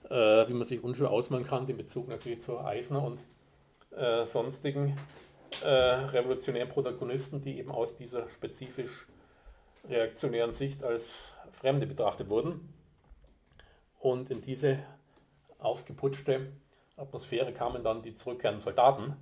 [0.10, 3.22] äh, wie man sich unschwer ausmalen kann, den Bezug natürlich zu Eisner und
[3.96, 4.98] äh, sonstigen
[5.62, 9.08] äh, revolutionären Protagonisten, die eben aus dieser spezifisch
[9.90, 12.74] reaktionären Sicht als Fremde betrachtet wurden.
[14.00, 14.80] Und in diese
[15.60, 16.52] aufgeputschte
[16.98, 19.16] Atmosphäre kamen dann die zurückkehrenden Soldaten.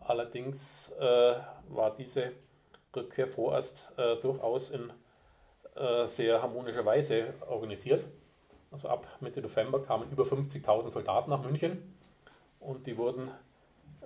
[0.00, 1.34] Allerdings äh,
[1.68, 2.32] war diese
[2.94, 4.92] Rückkehr vorerst äh, durchaus in
[5.76, 8.06] äh, sehr harmonischer Weise organisiert.
[8.70, 11.94] Also ab Mitte November kamen über 50.000 Soldaten nach München
[12.60, 13.30] und die wurden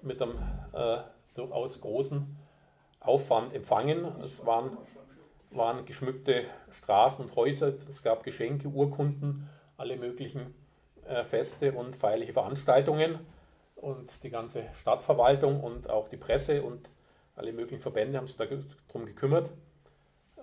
[0.05, 0.39] mit einem
[0.73, 0.99] äh,
[1.35, 2.37] durchaus großen
[3.01, 4.05] Aufwand empfangen.
[4.23, 4.77] Es waren
[5.55, 10.55] waren geschmückte Straßen und Häuser, es gab Geschenke, Urkunden, alle möglichen
[11.07, 13.21] äh, Feste und feierliche Veranstaltungen
[13.77, 16.91] und die ganze Stadtverwaltung und auch die Presse und
[17.37, 19.53] alle möglichen Verbände haben sich darum gekümmert.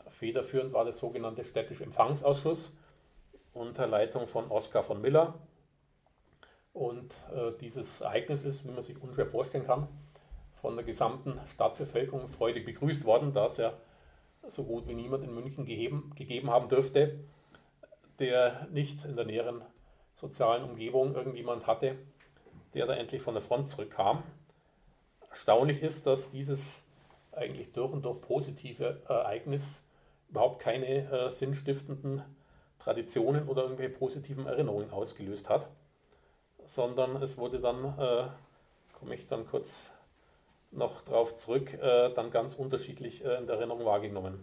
[0.10, 2.71] Federführend war der sogenannte städtische Empfangsausschuss
[3.54, 5.34] unter Leitung von Oskar von Miller,
[6.73, 9.88] Und äh, dieses Ereignis ist, wie man sich unschwer vorstellen kann,
[10.53, 13.73] von der gesamten Stadtbevölkerung freudig begrüßt worden, da es ja
[14.47, 17.19] so gut wie niemand in München gegeben, gegeben haben dürfte,
[18.19, 19.63] der nicht in der näheren
[20.15, 21.95] sozialen Umgebung irgendjemand hatte,
[22.73, 24.23] der da endlich von der Front zurückkam.
[25.29, 26.84] Erstaunlich ist, dass dieses
[27.31, 29.84] eigentlich durch und durch positive Ereignis
[30.29, 32.21] überhaupt keine äh, sinnstiftenden
[32.79, 35.69] Traditionen oder irgendwelche positiven Erinnerungen ausgelöst hat,
[36.65, 38.28] sondern es wurde dann, äh,
[38.93, 39.91] komme ich dann kurz
[40.71, 44.39] noch darauf zurück, äh, dann ganz unterschiedlich äh, in der Erinnerung wahrgenommen.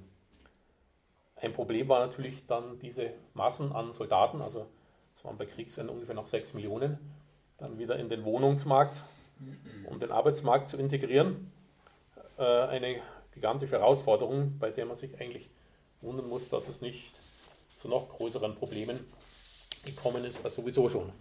[1.37, 4.67] Ein Problem war natürlich dann diese Massen an Soldaten, also
[5.15, 6.99] es waren bei Kriegsende ungefähr noch 6 Millionen,
[7.57, 9.05] dann wieder in den Wohnungsmarkt,
[9.89, 11.53] um den Arbeitsmarkt zu integrieren.
[12.39, 13.01] Äh, eine
[13.33, 15.49] gigantische Herausforderung, bei der man sich eigentlich
[16.01, 17.15] wundern muss, dass es nicht
[17.77, 19.05] zu noch größeren Problemen
[19.85, 21.13] gekommen ist als sowieso schon.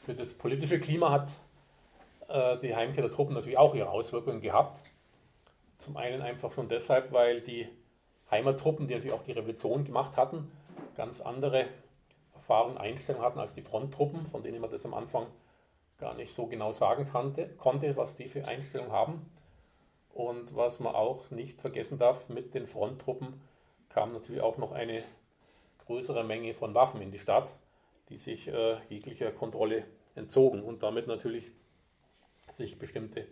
[0.00, 1.36] Für das politische Klima hat
[2.28, 4.80] äh, die Heimkehr der Truppen natürlich auch ihre Auswirkungen gehabt.
[5.76, 7.68] Zum einen einfach schon deshalb, weil die
[8.30, 10.50] Heimattruppen, die natürlich auch die Revolution gemacht hatten,
[10.96, 11.66] ganz andere
[12.34, 15.26] Erfahrungen, Einstellungen hatten als die Fronttruppen, von denen man das am Anfang
[15.98, 19.30] gar nicht so genau sagen kannte, konnte, was die für Einstellungen haben.
[20.14, 23.38] Und was man auch nicht vergessen darf, mit den Fronttruppen
[23.90, 25.04] kam natürlich auch noch eine
[25.84, 27.58] größere Menge von Waffen in die Stadt,
[28.10, 31.50] die sich äh, jeglicher Kontrolle entzogen und damit natürlich
[32.50, 33.26] sich bestimmte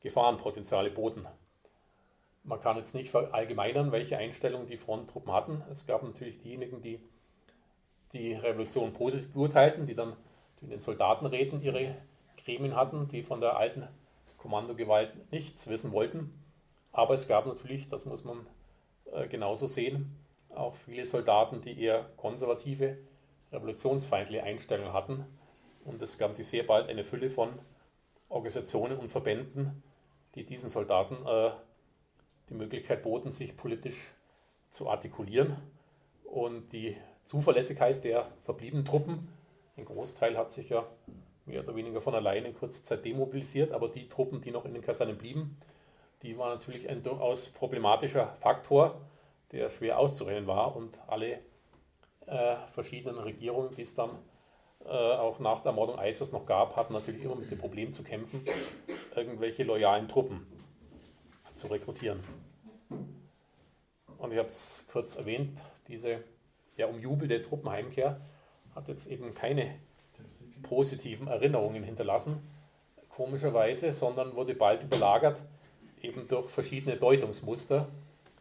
[0.00, 1.26] Gefahrenpotenziale boten.
[2.44, 5.62] Man kann jetzt nicht verallgemeinern, welche Einstellungen die Fronttruppen hatten.
[5.70, 7.00] Es gab natürlich diejenigen, die
[8.12, 10.16] die Revolution positiv beurteilten, die dann
[10.62, 11.96] in den Soldatenräten ihre
[12.44, 13.86] Gremien hatten, die von der alten
[14.36, 16.32] Kommandogewalt nichts wissen wollten.
[16.92, 18.46] Aber es gab natürlich, das muss man
[19.12, 20.16] äh, genauso sehen,
[20.50, 22.98] auch viele Soldaten, die eher konservative,
[23.52, 25.24] revolutionsfeindliche Einstellungen hatten.
[25.84, 27.58] Und es gab sehr bald eine Fülle von
[28.28, 29.82] Organisationen und Verbänden,
[30.34, 31.50] die diesen Soldaten äh,
[32.48, 34.12] die Möglichkeit boten, sich politisch
[34.68, 35.56] zu artikulieren.
[36.24, 39.28] Und die Zuverlässigkeit der verbliebenen Truppen,
[39.76, 40.86] ein Großteil hat sich ja
[41.46, 44.74] mehr oder weniger von alleine in kurzer Zeit demobilisiert, aber die Truppen, die noch in
[44.74, 45.58] den Kasernen blieben,
[46.22, 49.00] die waren natürlich ein durchaus problematischer Faktor,
[49.52, 51.40] der schwer auszurennen war und alle
[52.30, 54.10] äh, verschiedenen Regierungen, die es dann
[54.84, 58.02] äh, auch nach der Ermordung Eisers noch gab, hatten natürlich immer mit dem Problem zu
[58.02, 58.44] kämpfen,
[59.14, 60.46] irgendwelche loyalen Truppen
[61.54, 62.20] zu rekrutieren.
[64.18, 65.50] Und ich habe es kurz erwähnt,
[65.88, 66.22] diese
[66.76, 68.20] ja, umjubelte Truppenheimkehr
[68.74, 69.74] hat jetzt eben keine
[70.62, 72.40] positiven Erinnerungen hinterlassen,
[73.08, 75.42] komischerweise, sondern wurde bald überlagert
[76.00, 77.88] eben durch verschiedene Deutungsmuster,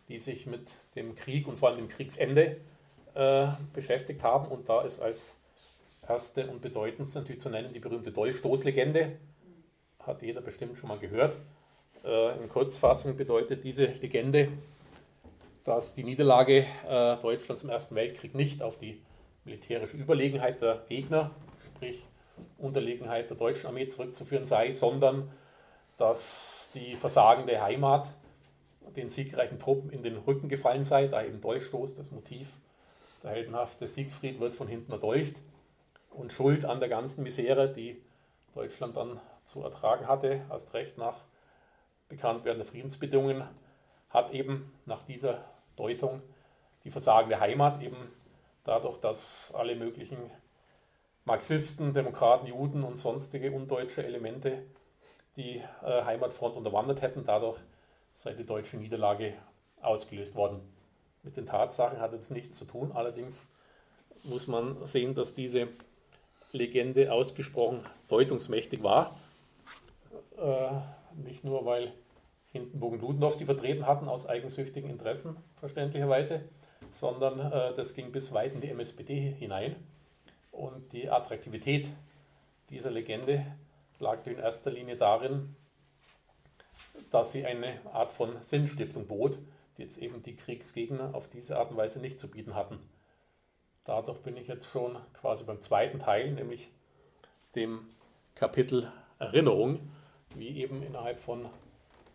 [0.08, 2.58] die sich mit dem Krieg und vor allem dem Kriegsende
[3.13, 4.48] äh, beschäftigt haben.
[4.48, 5.39] Und da ist als
[6.08, 9.17] erste und bedeutendste natürlich zu nennen die berühmte Dolchstoßlegende.
[10.04, 11.38] Hat jeder bestimmt schon mal gehört.
[12.04, 14.50] Äh, in Kurzfassung bedeutet diese Legende,
[15.63, 19.02] dass die Niederlage äh, Deutschlands im Ersten Weltkrieg nicht auf die
[19.43, 21.32] militärische Überlegenheit der Gegner,
[21.65, 22.06] sprich
[22.58, 25.32] Unterlegenheit der deutschen Armee zurückzuführen sei, sondern
[25.98, 28.13] dass die versagende Heimat
[28.95, 32.54] den siegreichen Truppen in den Rücken gefallen sei, da eben Dolchstoß, das Motiv.
[33.24, 35.42] Der heldenhafte Siegfried wird von hinten erdolcht
[36.10, 38.02] und Schuld an der ganzen Misere, die
[38.54, 41.26] Deutschland dann zu ertragen hatte, erst recht nach
[42.08, 43.44] Bekanntwerden der Friedensbedingungen,
[44.10, 45.44] hat eben nach dieser
[45.76, 46.22] Deutung
[46.84, 47.98] die versagende Heimat eben
[48.64, 50.18] dadurch, dass alle möglichen
[51.26, 54.64] Marxisten, Demokraten, Juden und sonstige undeutsche Elemente
[55.36, 57.24] die äh, Heimatfront unterwandert hätten.
[57.24, 57.60] Dadurch
[58.14, 59.34] sei die deutsche Niederlage
[59.82, 60.62] ausgelöst worden.
[61.30, 62.92] Mit den Tatsachen hat es nichts zu tun.
[62.92, 63.48] Allerdings
[64.24, 65.68] muss man sehen, dass diese
[66.54, 69.15] Legende ausgesprochen deutungsmächtig war.
[70.39, 70.72] Äh,
[71.24, 71.94] nicht nur, weil
[72.52, 76.42] Hindenburg und Ludendorff sie vertreten hatten aus eigensüchtigen Interessen, verständlicherweise,
[76.89, 79.76] sondern äh, das ging bis weit in die MSPD hinein.
[80.52, 81.92] Und die Attraktivität
[82.72, 83.46] dieser Legende
[84.00, 85.56] lag in erster Linie darin,
[87.12, 89.38] dass sie eine Art von Sinnstiftung bot,
[89.80, 92.80] die jetzt eben die Kriegsgegner auf diese Art und Weise nicht zu bieten hatten.
[93.86, 96.70] Dadurch bin ich jetzt schon quasi beim zweiten Teil, nämlich
[97.56, 97.88] dem
[98.36, 99.80] Kapitel Erinnerung,
[100.36, 101.46] wie eben innerhalb von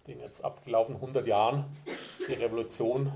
[0.07, 1.65] den jetzt abgelaufenen 100 Jahren
[2.29, 3.11] die Revolution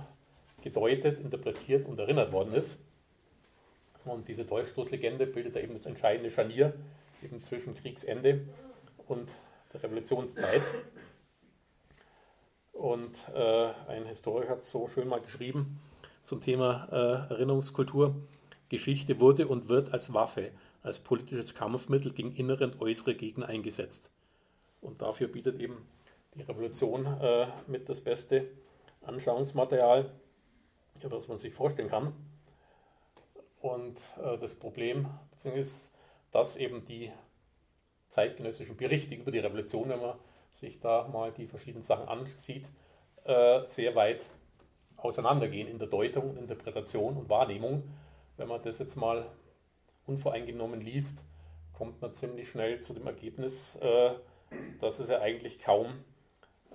[0.63, 2.79] gedeutet, interpretiert und erinnert worden ist.
[4.07, 6.73] Und diese Dolchstoßlegende bildet da eben das entscheidende Scharnier
[7.23, 8.47] eben zwischen Kriegsende
[9.07, 9.35] und
[9.75, 10.63] der Revolutionszeit.
[12.73, 15.81] Und äh, ein Historiker hat so schön mal geschrieben
[16.23, 18.15] zum Thema äh, Erinnerungskultur,
[18.69, 20.53] Geschichte wurde und wird als Waffe
[20.83, 24.11] als politisches Kampfmittel gegen innere und äußere Gegner eingesetzt.
[24.81, 25.87] Und dafür bietet eben
[26.35, 28.49] die Revolution äh, mit das beste
[29.03, 30.11] Anschauungsmaterial,
[31.03, 32.13] was man sich vorstellen kann.
[33.61, 35.09] Und äh, das Problem
[35.55, 35.91] ist,
[36.31, 37.11] dass eben die
[38.09, 40.17] zeitgenössischen Berichte über die Revolution, wenn man
[40.59, 42.69] sich da mal die verschiedenen Sachen ansieht,
[43.25, 44.27] äh, sehr weit
[44.97, 47.85] auseinandergehen in der Deutung, Interpretation und Wahrnehmung.
[48.37, 49.27] Wenn man das jetzt mal
[50.07, 51.25] unvoreingenommen liest,
[51.73, 54.11] kommt man ziemlich schnell zu dem Ergebnis, äh,
[54.81, 56.05] dass es ja eigentlich kaum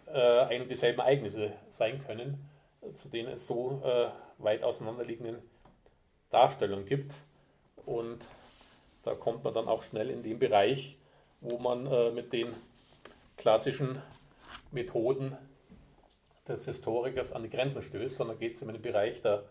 [0.08, 2.50] äh, ein und dieselben Ereignisse sein können,
[2.94, 5.42] zu denen es so äh, weit auseinanderliegenden
[6.30, 7.20] Darstellungen gibt.
[7.86, 8.30] Und
[9.04, 10.98] da kommt man dann auch schnell in den Bereich,
[11.42, 12.54] wo man äh, mit den
[13.44, 14.02] klassischen
[14.72, 15.36] Methoden
[16.48, 19.44] des Historikers an die Grenzen stößt, sondern geht es in den Bereich der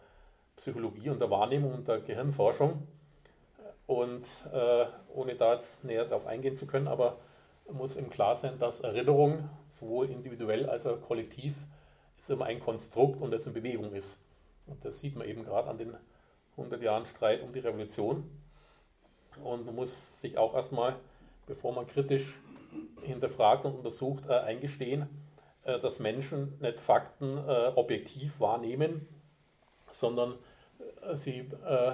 [0.57, 2.89] Psychologie und der Wahrnehmung und der Gehirnforschung.
[3.87, 7.19] Und äh, ohne da jetzt näher darauf eingehen zu können, aber
[7.71, 11.55] muss im klar sein, dass Erinnerung sowohl individuell als auch kollektiv
[12.17, 14.17] ist immer ein Konstrukt und das in Bewegung ist.
[14.67, 15.95] Und das sieht man eben gerade an den
[16.53, 18.25] 100 Jahren Streit um die Revolution.
[19.45, 20.97] Und man muss sich auch erstmal,
[21.45, 22.39] bevor man kritisch
[23.03, 25.09] hinterfragt und untersucht, äh, eingestehen,
[25.65, 29.07] äh, dass Menschen nicht Fakten äh, objektiv wahrnehmen,
[29.91, 30.35] sondern
[31.03, 31.93] äh, sie äh,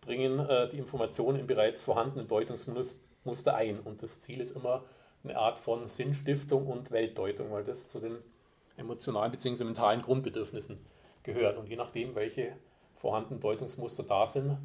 [0.00, 3.80] bringen die Informationen in bereits vorhandenen Deutungsmuster ein.
[3.80, 4.82] Und das Ziel ist immer
[5.22, 8.16] eine Art von Sinnstiftung und Weltdeutung, weil das zu den
[8.78, 9.62] emotionalen bzw.
[9.64, 10.78] mentalen Grundbedürfnissen
[11.22, 11.58] gehört.
[11.58, 12.56] Und je nachdem, welche
[12.94, 14.56] vorhandenen Deutungsmuster da sind,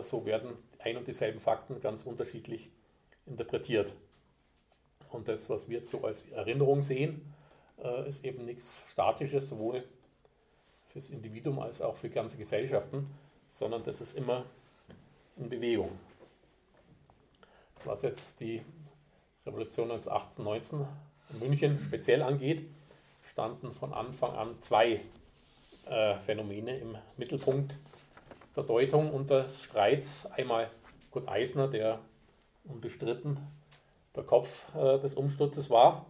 [0.00, 2.68] so werden ein und dieselben Fakten ganz unterschiedlich
[3.24, 3.92] interpretiert.
[5.14, 7.22] Und das, was wir so als Erinnerung sehen,
[7.80, 9.84] äh, ist eben nichts Statisches, sowohl
[10.88, 13.08] fürs Individuum als auch für ganze Gesellschaften,
[13.48, 14.44] sondern das ist immer
[15.36, 15.92] in Bewegung.
[17.84, 18.62] Was jetzt die
[19.46, 20.84] Revolution 1819
[21.30, 22.68] in München speziell angeht,
[23.22, 25.00] standen von Anfang an zwei
[25.86, 27.78] äh, Phänomene im Mittelpunkt
[28.56, 30.26] der Deutung und des Streits.
[30.26, 30.68] Einmal
[31.12, 32.00] Kurt Eisner, der
[32.64, 33.38] unbestritten
[34.16, 36.06] der Kopf äh, des Umsturzes war,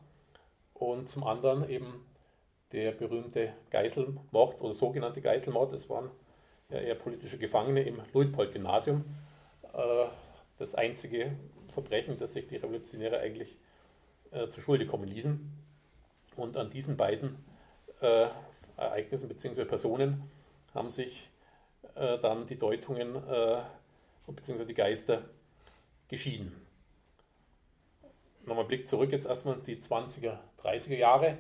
[0.75, 2.05] und zum anderen eben
[2.73, 5.73] der berühmte Geiselmord oder sogenannte Geiselmord.
[5.73, 6.11] Es waren
[6.69, 9.05] ja eher politische Gefangene im Luitpold-Gymnasium.
[9.73, 10.07] Äh,
[10.59, 11.37] das einzige
[11.69, 13.57] Verbrechen, das sich die Revolutionäre eigentlich
[14.33, 15.51] äh, zur Schulde kommen ließen.
[16.37, 17.45] Und an diesen beiden
[18.01, 18.27] äh,
[18.77, 19.65] Ereignissen bzw.
[19.65, 20.29] Personen
[20.75, 21.31] haben sich
[21.95, 23.63] äh, dann die Deutungen äh,
[24.27, 24.65] bzw.
[24.65, 25.23] die Geister
[26.09, 26.64] geschieden.
[28.47, 31.39] Nochmal Blick zurück jetzt erstmal die 20er, 30er Jahre,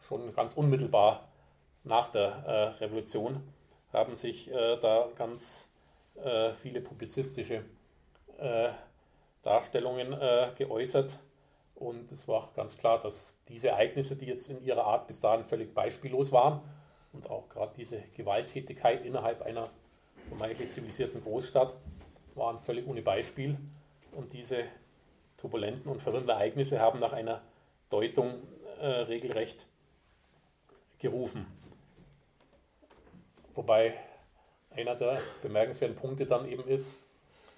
[0.00, 1.28] schon ganz unmittelbar
[1.84, 3.42] nach der äh, Revolution
[3.92, 5.68] haben sich äh, da ganz
[6.22, 7.64] äh, viele publizistische
[8.38, 8.70] äh,
[9.42, 11.18] Darstellungen äh, geäußert.
[11.74, 15.44] Und es war ganz klar, dass diese Ereignisse, die jetzt in ihrer Art bis dahin
[15.44, 16.60] völlig beispiellos waren
[17.12, 19.70] und auch gerade diese Gewalttätigkeit innerhalb einer
[20.28, 21.74] vermeintlich zivilisierten Großstadt,
[22.34, 23.58] waren völlig ohne Beispiel.
[24.12, 24.64] Und diese
[25.36, 27.42] turbulenten und verwirrenden Ereignisse haben nach einer
[27.90, 28.42] Deutung
[28.80, 29.66] äh, regelrecht
[30.98, 31.46] gerufen.
[33.54, 33.94] Wobei
[34.70, 36.96] einer der bemerkenswerten Punkte dann eben ist,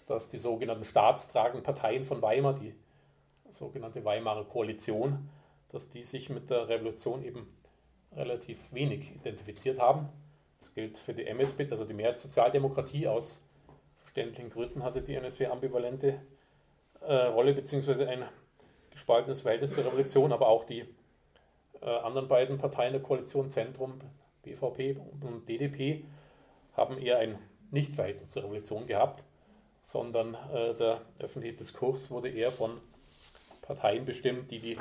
[0.07, 2.75] dass die sogenannten staatstragenden Parteien von Weimar, die
[3.51, 5.29] sogenannte Weimarer Koalition,
[5.69, 7.49] dass die sich mit der Revolution eben
[8.15, 10.09] relativ wenig identifiziert haben.
[10.61, 13.09] Das gilt für die MSB, also die Mehrheitssozialdemokratie.
[13.09, 13.43] Aus
[13.99, 16.21] verständlichen Gründen hatte die sehr ambivalente
[17.07, 18.25] äh, Rolle beziehungsweise ein
[18.91, 20.85] gespaltenes Verhältnis zur Revolution, aber auch die
[21.81, 24.01] äh, anderen beiden Parteien der Koalition, Zentrum,
[24.43, 26.05] BVP und DDP,
[26.77, 27.39] haben eher ein
[27.71, 29.23] Nichtverhältnis zur Revolution gehabt
[29.87, 32.81] sondern äh, der öffentliche Diskurs wurde eher von
[33.63, 34.79] Parteien bestimmt, die die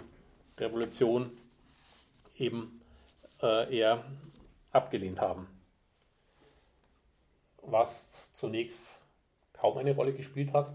[0.58, 1.32] Revolution
[2.36, 2.82] eben
[3.42, 4.04] äh, eher
[4.72, 5.48] abgelehnt haben.
[7.62, 9.00] Was zunächst
[9.54, 10.74] kaum eine Rolle gespielt hat,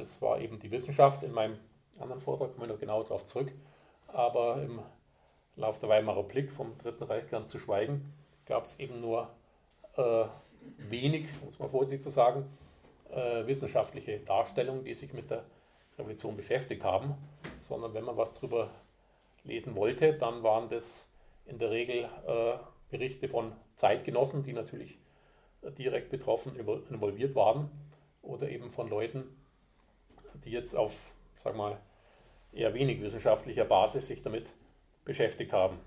[0.00, 1.22] das war eben die Wissenschaft.
[1.22, 1.58] In meinem
[1.98, 3.52] anderen Vortrag komme ich noch genauer darauf zurück.
[4.08, 4.80] Aber im
[5.56, 8.12] Lauf der Weimarer Blick vom Dritten Reich ganz zu schweigen,
[8.46, 9.28] gab es eben nur
[9.96, 10.24] äh,
[10.78, 12.46] wenig, muss man vorsichtig zu sagen,
[13.10, 15.44] äh, wissenschaftliche Darstellungen, die sich mit der
[15.98, 17.14] Revolution beschäftigt haben,
[17.58, 18.70] sondern wenn man was darüber
[19.44, 21.08] lesen wollte, dann waren das
[21.44, 22.54] in der Regel äh,
[22.90, 24.98] Berichte von Zeitgenossen, die natürlich
[25.62, 27.70] äh, direkt betroffen involviert waren,
[28.22, 29.24] oder eben von Leuten,
[30.44, 31.78] die jetzt auf, sag mal,
[32.52, 34.54] eher wenig wissenschaftlicher Basis sich damit
[35.04, 35.78] beschäftigt haben.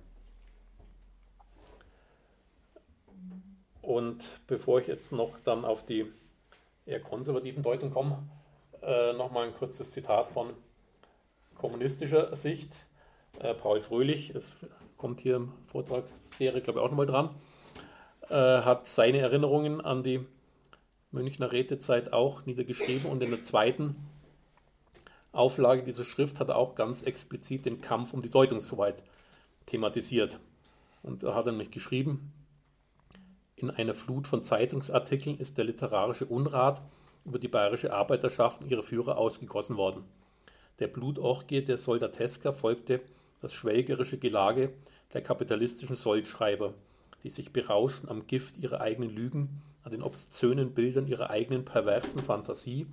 [3.82, 6.06] Und bevor ich jetzt noch dann auf die
[6.86, 8.30] eher konservativen Deutung kommen,
[8.82, 10.54] äh, nochmal ein kurzes Zitat von
[11.56, 12.86] kommunistischer Sicht.
[13.40, 14.56] Äh, Paul Fröhlich, es
[14.98, 17.30] kommt hier im Vortragsserie, glaube ich, auch nochmal dran,
[18.30, 20.26] äh, hat seine Erinnerungen an die
[21.12, 23.96] Münchner Rätezeit auch niedergeschrieben und in der zweiten
[25.34, 29.04] Auflage dieser Schrift hat er auch ganz explizit den Kampf um die Deutungshoheit
[29.66, 30.40] thematisiert.
[31.02, 32.32] Und da hat er nämlich geschrieben,
[33.56, 36.82] in einer Flut von Zeitungsartikeln ist der literarische Unrat
[37.26, 40.04] über die bayerische Arbeiterschaft und ihre Führer ausgegossen worden.
[40.80, 43.02] Der Blutorgie der Soldateska folgte
[43.42, 44.74] das schwelgerische Gelage
[45.14, 46.74] der kapitalistischen Soldschreiber,
[47.24, 52.22] die sich berauschen am Gift ihrer eigenen Lügen, an den obszönen Bildern ihrer eigenen perversen
[52.22, 52.88] Fantasie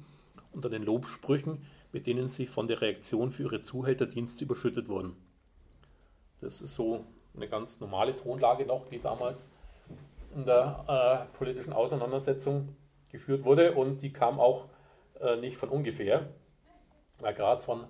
[0.53, 1.59] und an den Lobsprüchen,
[1.93, 5.17] mit denen sie von der Reaktion für ihre Zuhälterdienste überschüttet wurden.
[6.41, 7.05] Das ist so
[7.37, 9.51] eine ganz normale Tonlage noch, die damals
[10.35, 12.77] in der äh, politischen Auseinandersetzung
[13.11, 14.67] geführt wurde und die kam auch
[15.21, 16.29] äh, nicht von ungefähr,
[17.19, 17.85] weil gerade von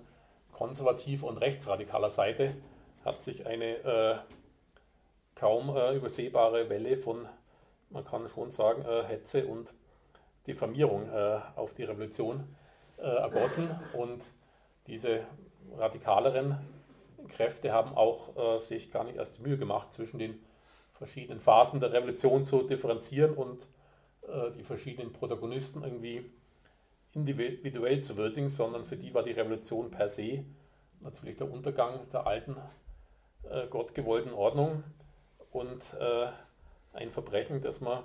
[0.51, 2.55] konservativ und rechtsradikaler Seite
[3.05, 4.15] hat sich eine äh,
[5.35, 7.27] kaum äh, übersehbare Welle von,
[7.89, 9.73] man kann schon sagen, äh, Hetze und
[10.47, 12.43] Diffamierung äh, auf die Revolution
[13.01, 14.23] ergossen und
[14.87, 15.21] diese
[15.77, 16.57] radikaleren
[17.27, 20.39] Kräfte haben auch sich gar nicht erst die Mühe gemacht, zwischen den
[20.93, 23.67] verschiedenen Phasen der Revolution zu differenzieren und
[24.27, 26.29] äh, die verschiedenen Protagonisten irgendwie
[27.13, 30.45] individuell zu würdigen, sondern für die war die Revolution per se
[30.99, 32.55] natürlich der Untergang der alten
[33.49, 34.83] äh, gottgewollten Ordnung
[35.49, 36.27] und äh,
[36.93, 38.03] ein Verbrechen, das man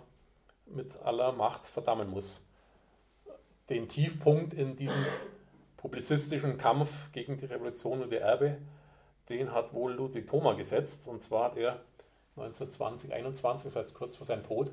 [0.65, 2.41] mit aller Macht verdammen muss.
[3.69, 5.05] Den Tiefpunkt in diesem
[5.77, 8.59] publizistischen Kampf gegen die Revolution und die Erbe,
[9.29, 11.09] den hat wohl Ludwig Thoma gesetzt.
[11.09, 11.81] Und zwar hat er
[12.37, 14.71] 1920, 21, das heißt kurz vor seinem Tod,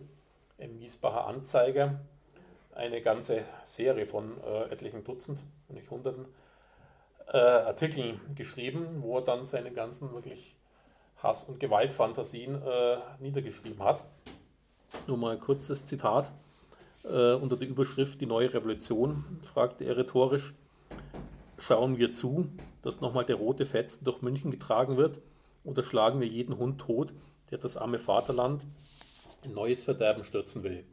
[0.58, 2.00] im Wiesbacher Anzeiger
[2.76, 6.26] eine ganze Serie von äh, etlichen Dutzend, wenn nicht Hunderten
[7.32, 10.56] äh, Artikeln geschrieben, wo er dann seine ganzen wirklich
[11.18, 14.04] Hass- und Gewaltfantasien äh, niedergeschrieben hat.
[15.08, 16.32] Nur mal ein kurzes Zitat.
[17.04, 20.54] Äh, unter der Überschrift Die neue Revolution fragte er rhetorisch,
[21.58, 22.50] schauen wir zu,
[22.82, 25.20] dass nochmal der rote Fetzen durch München getragen wird
[25.64, 27.14] oder schlagen wir jeden Hund tot,
[27.52, 28.62] der das arme Vaterland
[29.44, 30.84] in neues Verderben stürzen will.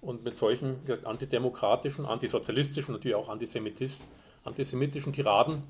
[0.00, 3.98] Und mit solchen antidemokratischen, antisozialistischen, natürlich auch antisemitisch,
[4.44, 5.62] antisemitischen Tiraden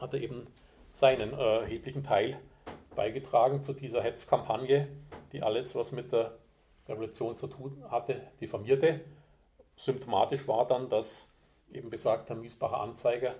[0.00, 0.46] hat er eben
[0.90, 2.38] seinen äh, erheblichen Teil
[2.94, 4.88] beigetragen zu dieser Hetzkampagne,
[5.32, 6.36] die alles, was mit der
[6.88, 9.00] Revolution zu tun hatte, diffamierte.
[9.76, 11.28] Symptomatisch war dann, dass
[11.72, 13.34] eben besagter Miesbacher Anzeiger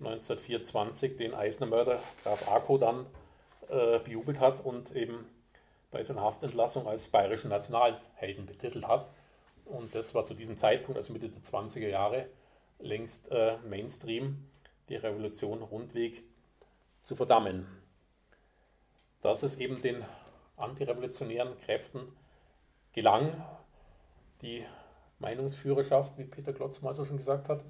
[0.00, 3.06] 1924 den Eisnermörder Graf Arco dann
[3.68, 5.26] äh, bejubelt hat und eben
[5.90, 9.08] bei seiner Haftentlassung als bayerischen Nationalhelden betitelt hat.
[9.64, 12.26] Und das war zu diesem Zeitpunkt, also Mitte der 20er Jahre,
[12.80, 14.48] längst äh, Mainstream,
[14.88, 16.22] die Revolution rundweg
[17.00, 17.66] zu verdammen.
[19.22, 20.04] Dass es eben den
[20.56, 22.00] antirevolutionären Kräften
[22.94, 23.44] gelang,
[24.42, 24.64] die
[25.18, 27.64] Meinungsführerschaft, wie Peter Klotz mal so schon gesagt hat,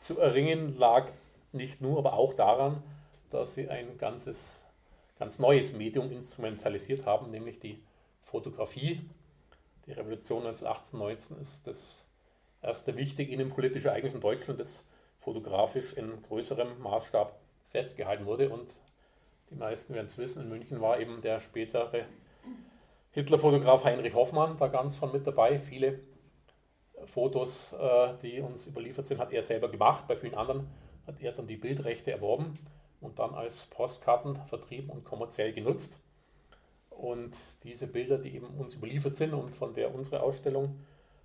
[0.00, 1.10] zu erringen, lag
[1.52, 2.82] nicht nur, aber auch daran,
[3.30, 4.64] dass sie ein ganzes
[5.18, 7.82] ganz neues Medium instrumentalisiert haben, nämlich die
[8.22, 9.00] Fotografie.
[9.86, 12.04] Die Revolution 1918-19 ist das
[12.62, 14.86] erste wichtige innenpolitische Ereignis in Deutschland, das
[15.16, 17.38] fotografisch in größerem Maßstab
[17.70, 18.50] festgehalten wurde.
[18.50, 18.76] Und
[19.50, 22.04] die meisten werden es wissen, in München war eben der spätere
[23.10, 25.58] Hitlerfotograf Heinrich Hoffmann da ganz von mit dabei.
[25.58, 26.00] Viele
[27.04, 30.06] Fotos, äh, die uns überliefert sind, hat er selber gemacht.
[30.06, 30.68] Bei vielen anderen
[31.06, 32.58] hat er dann die Bildrechte erworben
[33.00, 36.00] und dann als Postkarten vertrieben und kommerziell genutzt.
[36.90, 40.80] Und diese Bilder, die eben uns überliefert sind und von der unsere Ausstellung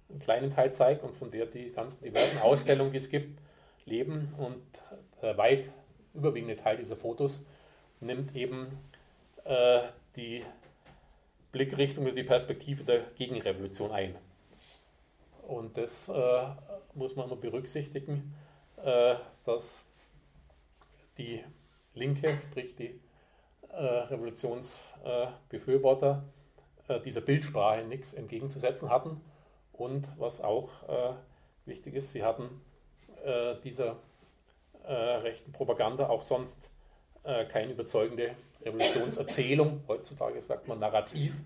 [0.09, 3.41] einen kleinen Teil zeigt und von der die ganzen diversen Ausstellungen, die es gibt,
[3.85, 4.61] leben und
[5.21, 5.71] der weit
[6.13, 7.45] überwiegende Teil dieser Fotos
[7.99, 8.67] nimmt eben
[9.45, 9.79] äh,
[10.15, 10.43] die
[11.53, 14.15] Blickrichtung oder die Perspektive der Gegenrevolution ein.
[15.47, 16.45] Und das äh,
[16.95, 18.33] muss man immer berücksichtigen,
[18.83, 19.85] äh, dass
[21.17, 21.41] die
[21.93, 22.99] Linke, sprich die
[23.69, 26.23] äh, Revolutionsbefürworter
[26.87, 29.21] äh, dieser Bildsprache nichts entgegenzusetzen hatten.
[29.73, 31.13] Und was auch äh,
[31.65, 32.61] wichtig ist, sie hatten
[33.23, 33.97] äh, dieser
[34.85, 36.69] rechten Propaganda auch sonst
[37.23, 38.35] keine überzeugende
[38.65, 41.41] Revolutionserzählung, heutzutage sagt man Narrativ,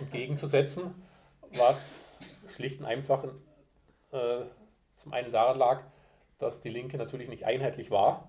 [0.00, 0.94] entgegenzusetzen,
[1.56, 3.24] was schlicht und einfach
[4.94, 5.82] zum einen daran lag,
[6.38, 8.28] dass die Linke natürlich nicht einheitlich war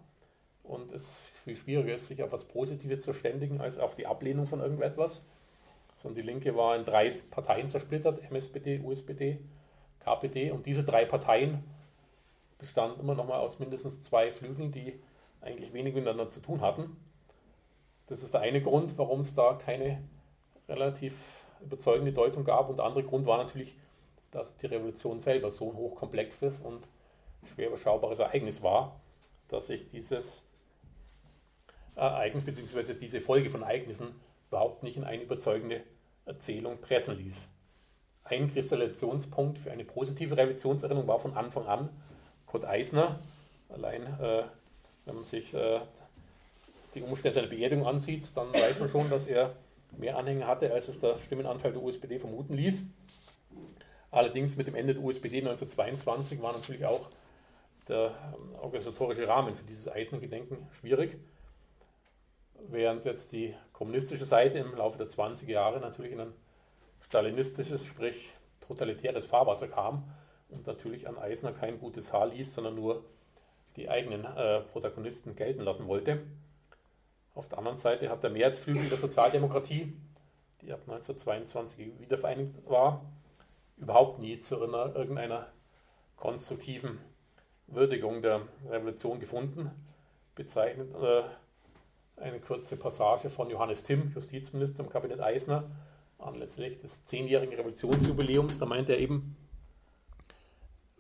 [0.64, 4.48] und es viel schwieriger ist, sich auf was Positives zu ständigen, als auf die Ablehnung
[4.48, 5.26] von irgendetwas.
[5.96, 9.40] Sondern die Linke war in drei Parteien zersplittert, MSPD, USPD,
[10.00, 10.52] KPD.
[10.52, 11.64] Und diese drei Parteien
[12.58, 15.00] bestand immer noch mal aus mindestens zwei Flügeln, die
[15.42, 16.98] eigentlich wenig miteinander zu tun hatten.
[18.08, 20.04] Das ist der eine Grund, warum es da keine
[20.68, 22.70] relativ überzeugende Deutung gab.
[22.70, 23.76] Und der andere Grund war natürlich,
[24.32, 26.88] dass die Revolution selber so ein hochkomplexes und
[27.46, 29.00] schwer überschaubares Ereignis war,
[29.48, 30.42] dass sich dieses
[31.96, 32.94] Ereignis bzw.
[32.96, 34.16] diese Folge von Ereignissen
[34.50, 35.82] überhaupt nicht in eine überzeugende
[36.26, 37.48] Erzählung pressen ließ.
[38.24, 41.90] Ein Kristallisationspunkt für eine positive Revolutionserinnerung war von Anfang an
[42.48, 43.20] Kurt Eisner.
[43.70, 44.44] Allein, äh,
[45.06, 45.80] wenn man sich äh,
[46.96, 49.56] die Umstände seiner Beerdigung ansieht, dann weiß man schon, dass er
[49.98, 52.84] mehr Anhänger hatte, als es der Stimmenanteil der USPD vermuten ließ.
[54.12, 57.10] Allerdings mit dem Ende der USPD 1922 war natürlich auch
[57.88, 61.18] der ähm, organisatorische Rahmen für dieses Eisner-Gedenken schwierig.
[62.68, 66.34] Während jetzt die kommunistische Seite im Laufe der 20er Jahre natürlich in ein
[67.02, 70.10] stalinistisches, sprich totalitäres Fahrwasser kam
[70.50, 73.04] und natürlich an Eisner kein gutes Haar ließ, sondern nur
[73.76, 76.22] die eigenen äh, Protagonisten gelten lassen wollte.
[77.36, 79.92] Auf der anderen Seite hat der Mehrheitsflügel der Sozialdemokratie,
[80.62, 83.06] die ab 1922 wiedervereinigt war,
[83.76, 85.48] überhaupt nie zu irgendeiner
[86.16, 86.98] konstruktiven
[87.68, 89.70] Würdigung der Revolution gefunden.
[90.34, 91.24] Bezeichnet äh,
[92.16, 95.70] eine kurze Passage von Johannes Timm, Justizminister im Kabinett Eisner,
[96.18, 98.60] anlässlich des zehnjährigen Revolutionsjubiläums.
[98.60, 99.36] Da meint er eben,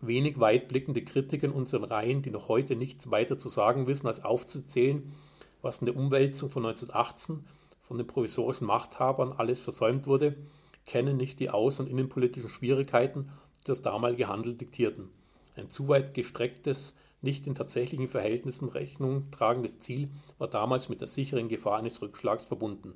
[0.01, 4.23] wenig weitblickende Kritiker in unseren Reihen, die noch heute nichts weiter zu sagen wissen, als
[4.23, 5.13] aufzuzählen,
[5.65, 7.43] was in der Umwälzung von 1918
[7.81, 10.35] von den provisorischen Machthabern alles versäumt wurde,
[10.85, 13.25] kennen nicht die außen- und innenpolitischen Schwierigkeiten,
[13.59, 15.09] die das damalige Handel diktierten.
[15.55, 21.07] Ein zu weit gestrecktes, nicht in tatsächlichen Verhältnissen Rechnung tragendes Ziel war damals mit der
[21.07, 22.93] sicheren Gefahr eines Rückschlags verbunden.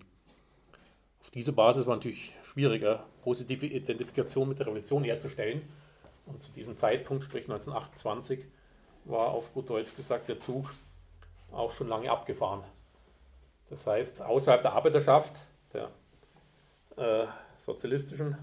[1.20, 5.64] Auf dieser Basis war natürlich schwieriger, positive Identifikation mit der Revolution herzustellen.
[6.28, 8.46] Und zu diesem Zeitpunkt, sprich 1928,
[9.06, 10.72] war auf gut Deutsch gesagt der Zug
[11.52, 12.64] auch schon lange abgefahren.
[13.70, 15.36] Das heißt, außerhalb der Arbeiterschaft,
[15.74, 15.92] der
[16.98, 17.28] äh,
[17.58, 18.38] sozialistischen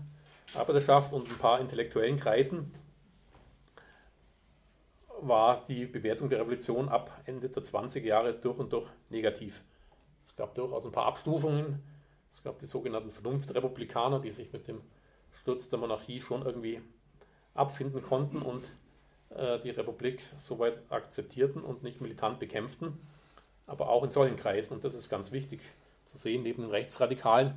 [0.54, 2.72] Arbeiterschaft und ein paar intellektuellen Kreisen
[5.20, 9.64] war die Bewertung der Revolution ab Ende der 20er Jahre durch und durch negativ.
[10.20, 11.82] Es gab durchaus ein paar Abstufungen.
[12.30, 14.82] Es gab die sogenannten Vernunftrepublikaner, die sich mit dem
[15.32, 16.80] Sturz der Monarchie schon irgendwie
[17.54, 18.76] abfinden konnten und
[19.36, 22.98] äh, die Republik soweit akzeptierten und nicht militant bekämpften,
[23.66, 25.62] aber auch in solchen Kreisen, und das ist ganz wichtig
[26.04, 27.54] zu sehen, neben den Rechtsradikalen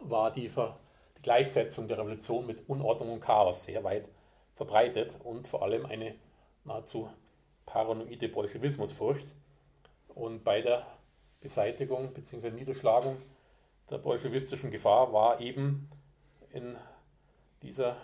[0.00, 0.78] war die, Ver
[1.18, 4.08] die Gleichsetzung der Revolution mit Unordnung und Chaos sehr weit
[4.54, 6.14] verbreitet und vor allem eine
[6.64, 7.10] nahezu
[7.66, 9.34] paranoide Bolschewismusfurcht.
[10.08, 10.86] Und bei der
[11.40, 12.50] Beseitigung bzw.
[12.50, 13.16] Niederschlagung
[13.90, 15.90] der bolschewistischen Gefahr war eben
[16.52, 16.76] in
[17.62, 17.96] dieser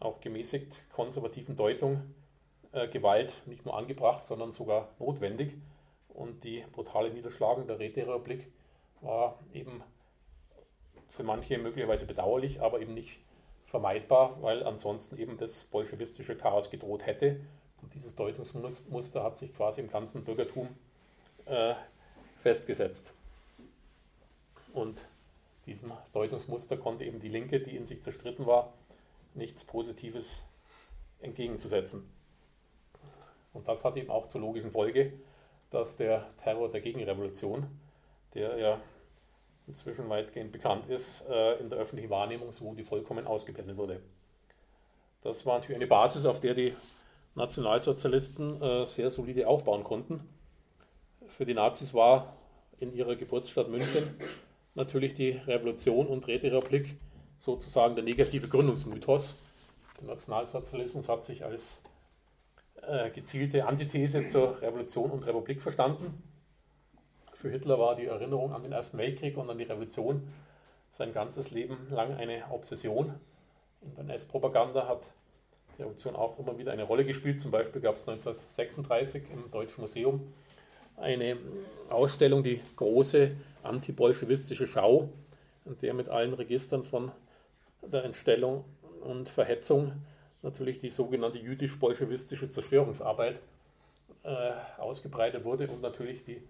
[0.00, 2.14] auch gemäßigt konservativen Deutung
[2.72, 5.54] äh, Gewalt nicht nur angebracht, sondern sogar notwendig.
[6.08, 8.50] Und die brutale Niederschlagung der Räterepublik
[9.00, 9.82] war eben
[11.08, 13.20] für manche möglicherweise bedauerlich, aber eben nicht
[13.66, 17.40] vermeidbar, weil ansonsten eben das bolschewistische Chaos gedroht hätte.
[17.82, 20.68] Und dieses Deutungsmuster hat sich quasi im ganzen Bürgertum
[21.46, 21.74] äh,
[22.36, 23.12] festgesetzt.
[24.72, 25.06] Und
[25.66, 28.72] diesem Deutungsmuster konnte eben die Linke, die in sich zerstritten war,
[29.34, 30.42] nichts Positives
[31.20, 32.08] entgegenzusetzen.
[33.52, 35.12] Und das hat eben auch zur logischen Folge,
[35.70, 37.66] dass der Terror der Gegenrevolution,
[38.34, 38.80] der ja
[39.66, 44.00] inzwischen weitgehend bekannt ist, äh, in der öffentlichen Wahrnehmung so wie vollkommen ausgeblendet wurde.
[45.22, 46.74] Das war natürlich eine Basis, auf der die
[47.34, 50.28] Nationalsozialisten äh, sehr solide aufbauen konnten.
[51.26, 52.36] Für die Nazis war
[52.78, 54.14] in ihrer Geburtsstadt München
[54.74, 56.96] natürlich die Revolution und Räterepublik
[57.44, 59.36] sozusagen der negative Gründungsmythos.
[60.00, 61.82] Der Nationalsozialismus hat sich als
[62.80, 66.22] äh, gezielte Antithese zur Revolution und Republik verstanden.
[67.34, 70.26] Für Hitler war die Erinnerung an den Ersten Weltkrieg und an die Revolution
[70.90, 73.12] sein ganzes Leben lang eine Obsession.
[73.82, 75.12] In der NS-Propaganda hat
[75.76, 77.42] die Revolution auch immer wieder eine Rolle gespielt.
[77.42, 80.32] Zum Beispiel gab es 1936 im Deutschen Museum
[80.96, 81.36] eine
[81.90, 83.32] Ausstellung, die große
[83.64, 85.10] antibolschewistische Schau,
[85.66, 87.12] in der mit allen Registern von
[87.92, 88.64] der Entstellung
[89.02, 89.92] und Verhetzung
[90.42, 93.40] natürlich die sogenannte jüdisch-bolschewistische Zerstörungsarbeit
[94.22, 96.42] äh, ausgebreitet wurde und natürlich die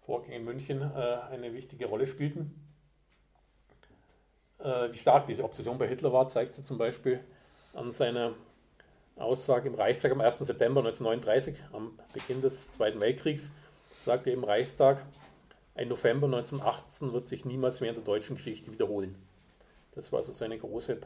[0.00, 2.54] Vorgänge in München äh, eine wichtige Rolle spielten.
[4.58, 7.20] Äh, wie stark diese Obsession bei Hitler war, zeigt sie zum Beispiel
[7.72, 8.34] an seiner
[9.16, 10.38] Aussage im Reichstag am 1.
[10.38, 13.52] September 1939, am Beginn des Zweiten Weltkriegs,
[14.04, 15.04] sagte er im Reichstag,
[15.74, 19.16] ein November 1918 wird sich niemals mehr in der deutschen Geschichte wiederholen.
[19.94, 20.98] Das war so seine große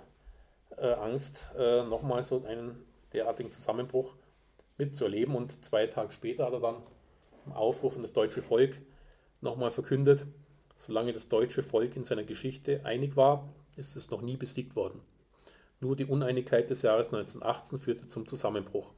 [0.76, 4.14] äh, Angst, äh, nochmal so einen derartigen Zusammenbruch
[4.78, 5.34] mitzuerleben.
[5.34, 6.82] Und zwei Tage später hat er dann
[7.46, 8.78] im Aufruf an das deutsche Volk
[9.40, 10.26] nochmal verkündet,
[10.76, 15.00] solange das deutsche Volk in seiner Geschichte einig war, ist es noch nie besiegt worden.
[15.80, 18.92] Nur die Uneinigkeit des Jahres 1918 führte zum Zusammenbruch.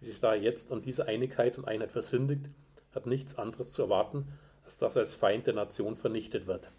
[0.00, 2.48] Wie sich da jetzt an dieser Einigkeit und Einheit versündigt,
[2.94, 4.26] hat nichts anderes zu erwarten,
[4.64, 6.70] als dass er als Feind der Nation vernichtet wird.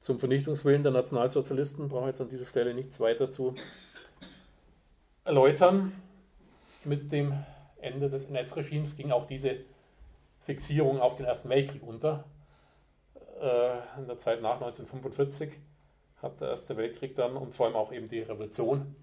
[0.00, 3.54] Zum Vernichtungswillen der Nationalsozialisten brauche ich jetzt an dieser Stelle nichts weiter zu
[5.26, 5.92] erläutern.
[6.84, 7.34] Mit dem
[7.82, 9.56] Ende des NS-Regimes ging auch diese
[10.40, 12.24] Fixierung auf den Ersten Weltkrieg unter.
[13.42, 15.58] Äh, in der Zeit nach 1945
[16.22, 18.96] hat der Erste Weltkrieg dann und vor allem auch eben die Revolution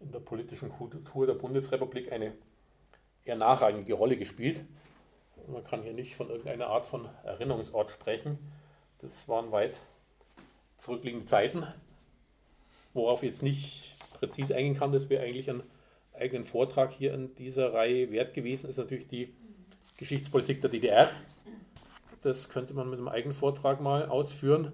[0.00, 2.32] in der politischen Kultur der Bundesrepublik eine
[3.24, 4.64] eher nachrangige Rolle gespielt.
[5.46, 8.36] Man kann hier nicht von irgendeiner Art von Erinnerungsort sprechen.
[8.98, 9.82] Das waren weit
[10.80, 11.66] zurückliegende Zeiten,
[12.94, 14.92] worauf ich jetzt nicht präzise eingehen kann.
[14.92, 15.62] Das wäre eigentlich ein
[16.14, 19.32] eigenen Vortrag hier in dieser Reihe wert gewesen, ist natürlich die
[19.98, 21.10] Geschichtspolitik der DDR.
[22.22, 24.72] Das könnte man mit einem eigenen Vortrag mal ausführen.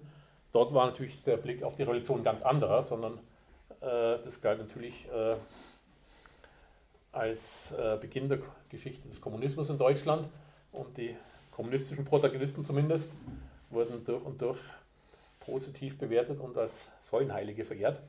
[0.53, 3.19] Dort war natürlich der Blick auf die Revolution ganz anderer, sondern
[3.81, 5.37] äh, das galt natürlich äh,
[7.13, 8.39] als äh, Beginn der
[8.69, 10.29] Geschichte des Kommunismus in Deutschland
[10.73, 11.17] und die
[11.51, 13.11] kommunistischen Protagonisten zumindest
[13.71, 14.59] wurden durch und durch
[15.47, 18.03] positiv bewertet und als Säulenheilige verehrt.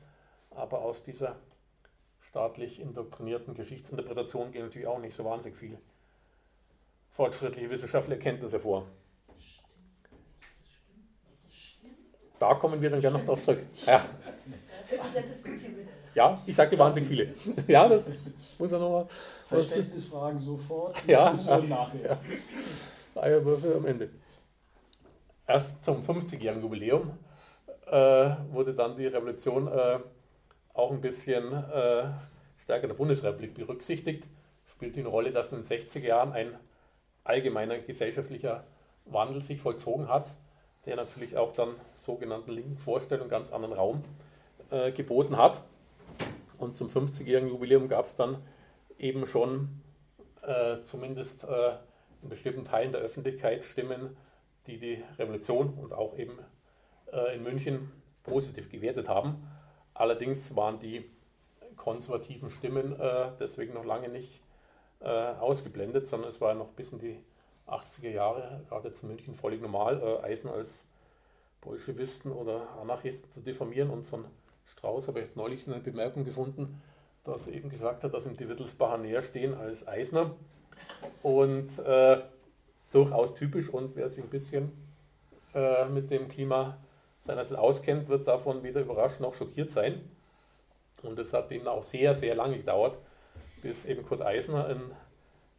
[0.50, 1.36] Aber aus dieser
[2.20, 5.78] staatlich indoktrinierten Geschichtsinterpretation gehen natürlich auch nicht so wahnsinnig viele
[7.10, 8.86] fortschrittliche wissenschaftliche Erkenntnisse hervor.
[12.38, 13.64] Da kommen wir dann gerne noch drauf zurück.
[13.86, 14.04] Ja.
[16.14, 17.34] Ja, ich sagte wahnsinnig viele.
[17.66, 18.10] Ja, das
[18.58, 19.06] muss er nochmal.
[19.46, 21.32] Verständnisfragen sofort, ja,
[21.68, 22.18] nachher.
[23.14, 23.22] Ja.
[23.22, 24.10] Eierwürfel am Ende.
[25.46, 27.18] Erst zum 50-jährigen Jubiläum
[27.90, 29.98] äh, wurde dann die Revolution äh,
[30.74, 32.10] auch ein bisschen äh,
[32.56, 34.28] stärker in der Bundesrepublik berücksichtigt.
[34.66, 36.54] Spielt die Rolle, dass in den 60er Jahren ein
[37.24, 38.64] allgemeiner gesellschaftlicher
[39.06, 40.30] Wandel sich vollzogen hat,
[40.86, 44.04] der natürlich auch dann sogenannten linken Vorstellungen ganz anderen Raum
[44.70, 45.62] äh, geboten hat.
[46.58, 48.38] Und zum 50-jährigen Jubiläum gab es dann
[48.98, 49.80] eben schon
[50.42, 51.72] äh, zumindest äh,
[52.22, 54.16] in bestimmten Teilen der Öffentlichkeit Stimmen,
[54.66, 56.38] die die Revolution und auch eben
[57.12, 57.90] äh, in München
[58.22, 59.48] positiv gewertet haben.
[59.94, 61.04] Allerdings waren die
[61.76, 64.42] konservativen Stimmen äh, deswegen noch lange nicht
[65.00, 67.18] äh, ausgeblendet, sondern es war noch bis in die
[67.66, 70.84] 80er Jahre, gerade jetzt in München, völlig normal, äh, Eisen als
[71.60, 73.90] Bolschewisten oder Anarchisten zu diffamieren.
[73.90, 74.24] Und von
[74.64, 76.80] Strauß habe ich jetzt neulich eine Bemerkung gefunden,
[77.24, 80.34] dass er eben gesagt hat, dass ihm die Wittelsbacher näher stehen als Eisner.
[81.22, 82.22] Und äh,
[82.92, 84.72] durchaus typisch und wer sich ein bisschen
[85.54, 86.78] äh, mit dem Klima
[87.20, 90.08] seines auskennt, wird davon weder überrascht noch schockiert sein.
[91.02, 92.98] Und es hat eben auch sehr, sehr lange gedauert,
[93.62, 94.80] bis eben Kurt Eisner in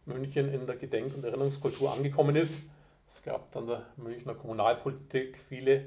[0.05, 2.61] München in der Gedenk- und Erinnerungskultur angekommen ist.
[3.07, 5.85] Es gab dann der Münchner Kommunalpolitik viele,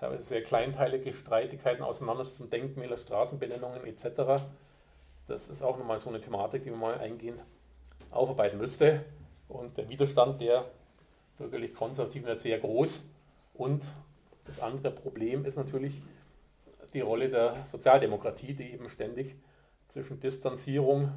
[0.00, 4.42] teilweise sehr kleinteilige Streitigkeiten, Auseinandersetzungen, Denkmäler, Straßenbenennungen etc.
[5.26, 7.44] Das ist auch nochmal so eine Thematik, die man mal eingehend
[8.10, 9.04] aufarbeiten müsste.
[9.48, 10.64] Und der Widerstand der
[11.38, 13.04] bürgerlich-konservativen ist sehr groß.
[13.54, 13.88] Und
[14.48, 16.02] das andere Problem ist natürlich
[16.94, 19.36] die Rolle der Sozialdemokratie, die eben ständig
[19.86, 21.12] zwischen Distanzierung,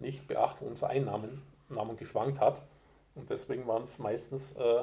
[0.00, 2.62] Nichtbeachtung und Vereinnahmung geschwankt hat.
[3.14, 4.82] Und deswegen waren es meistens äh,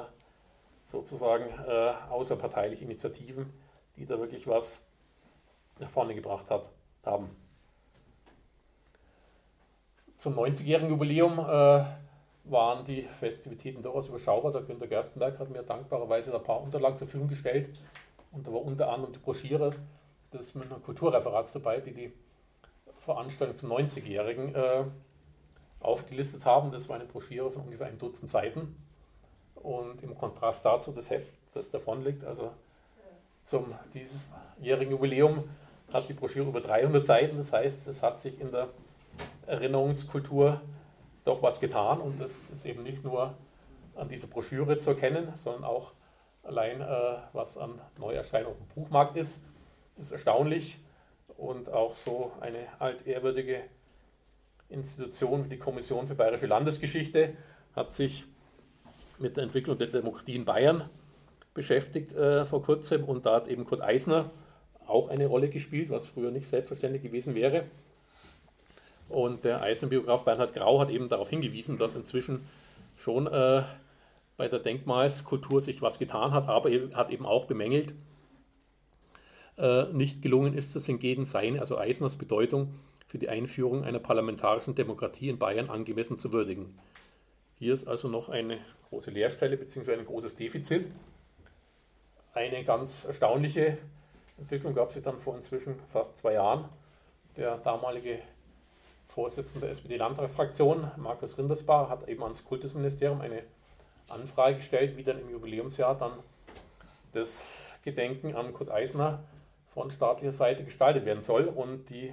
[0.84, 3.52] sozusagen äh, außerparteiliche Initiativen,
[3.96, 4.80] die da wirklich was
[5.78, 6.70] nach vorne gebracht hat,
[7.04, 7.36] haben.
[10.16, 11.84] Zum 90-jährigen Jubiläum äh,
[12.50, 14.52] waren die Festivitäten durchaus überschaubar.
[14.52, 17.70] Der Günter Gerstenberg hat mir dankbarerweise ein paar Unterlagen zur Verfügung gestellt.
[18.32, 19.74] Und da war unter anderem die Broschüre
[20.32, 22.12] des Münchner Kulturreferats dabei, die die
[22.98, 24.84] Veranstaltung zum 90-Jährigen äh,
[25.80, 26.70] aufgelistet haben.
[26.70, 28.76] Das war eine Broschüre von ungefähr ein Dutzend Seiten.
[29.54, 32.50] Und im Kontrast dazu das Heft, das davon liegt, also
[33.44, 35.44] zum diesjährigen Jubiläum,
[35.92, 37.36] hat die Broschüre über 300 Seiten.
[37.36, 38.68] Das heißt, es hat sich in der
[39.46, 40.60] Erinnerungskultur
[41.24, 42.00] doch was getan.
[42.00, 43.34] Und das ist eben nicht nur
[43.94, 45.92] an dieser Broschüre zu erkennen, sondern auch
[46.42, 49.42] allein, äh, was an Neuerscheinungen auf dem Buchmarkt ist,
[49.98, 50.78] ist erstaunlich.
[51.36, 53.62] Und auch so eine altehrwürdige
[54.68, 57.34] Institution wie die Kommission für Bayerische Landesgeschichte
[57.74, 58.26] hat sich
[59.18, 60.88] mit der Entwicklung der Demokratie in Bayern
[61.54, 64.30] beschäftigt äh, vor kurzem und da hat eben Kurt Eisner
[64.86, 67.64] auch eine Rolle gespielt, was früher nicht selbstverständlich gewesen wäre.
[69.10, 72.46] Und der Eisenbiograf Bernhard Grau hat eben darauf hingewiesen, dass inzwischen
[72.96, 73.62] schon äh,
[74.36, 77.94] bei der Denkmalskultur sich was getan hat, aber er hat eben auch bemängelt,
[79.58, 82.72] äh, nicht gelungen ist es hingegen seine, also Eisners Bedeutung
[83.06, 86.78] für die Einführung einer parlamentarischen Demokratie in Bayern angemessen zu würdigen.
[87.58, 88.58] Hier ist also noch eine
[88.88, 89.94] große Leerstelle bzw.
[89.94, 90.88] ein großes Defizit.
[92.32, 93.76] Eine ganz erstaunliche
[94.38, 96.66] Entwicklung gab es dann vor inzwischen fast zwei Jahren.
[97.36, 98.20] Der damalige
[99.10, 103.42] Vorsitzende der SPD-Landtagsfraktion, Markus Rindersbach, hat eben ans Kultusministerium eine
[104.08, 106.12] Anfrage gestellt, wie dann im Jubiläumsjahr dann
[107.12, 109.24] das Gedenken an Kurt Eisner
[109.74, 111.44] von staatlicher Seite gestaltet werden soll.
[111.44, 112.12] Und die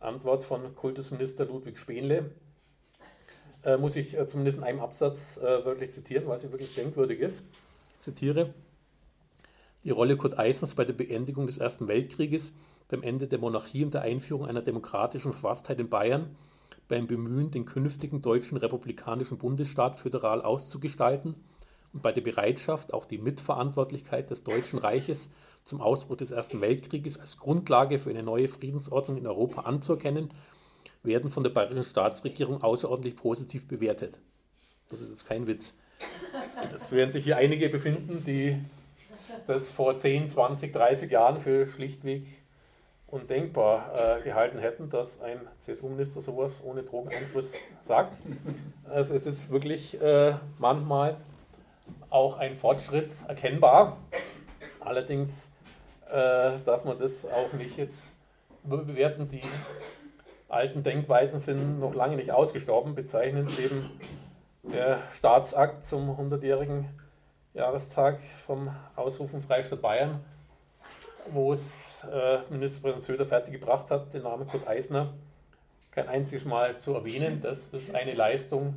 [0.00, 2.32] Antwort von Kultusminister Ludwig Spenle
[3.64, 7.20] äh, muss ich äh, zumindest in einem Absatz äh, wirklich zitieren, weil sie wirklich denkwürdig
[7.20, 7.44] ist.
[7.94, 8.54] Ich zitiere:
[9.84, 12.52] Die Rolle Kurt Eisners bei der Beendigung des Ersten Weltkrieges,
[12.88, 16.34] beim Ende der Monarchie und der Einführung einer demokratischen Verfasstheit in Bayern,
[16.88, 21.34] beim Bemühen, den künftigen deutschen republikanischen Bundesstaat föderal auszugestalten
[21.92, 25.28] und bei der Bereitschaft, auch die Mitverantwortlichkeit des Deutschen Reiches
[25.64, 30.30] zum Ausbruch des Ersten Weltkrieges als Grundlage für eine neue Friedensordnung in Europa anzuerkennen
[31.02, 34.18] werden von der bayerischen Staatsregierung außerordentlich positiv bewertet.
[34.88, 35.74] Das ist jetzt kein Witz.
[36.74, 38.58] Es werden sich hier einige befinden, die
[39.46, 42.24] das vor 10, 20, 30 Jahren für schlichtweg
[43.10, 48.16] undenkbar äh, gehalten hätten, dass ein CSU-Minister sowas ohne Drogeneinfluss sagt.
[48.88, 51.16] Also es ist wirklich äh, manchmal
[52.10, 53.96] auch ein Fortschritt erkennbar.
[54.80, 55.50] Allerdings
[56.10, 58.12] äh, darf man das auch nicht jetzt
[58.64, 59.28] überbewerten.
[59.28, 59.42] Die
[60.48, 63.90] alten Denkweisen sind noch lange nicht ausgestorben, bezeichnend eben
[64.62, 66.88] der Staatsakt zum 100-jährigen
[67.54, 70.20] Jahrestag vom Ausrufen Freistaat Bayern,
[71.32, 75.12] wo es äh, Ministerpräsident Söder fertiggebracht hat, den Namen Kurt Eisner
[75.98, 77.40] kein einziges Mal zu erwähnen.
[77.40, 78.74] Das ist eine Leistung,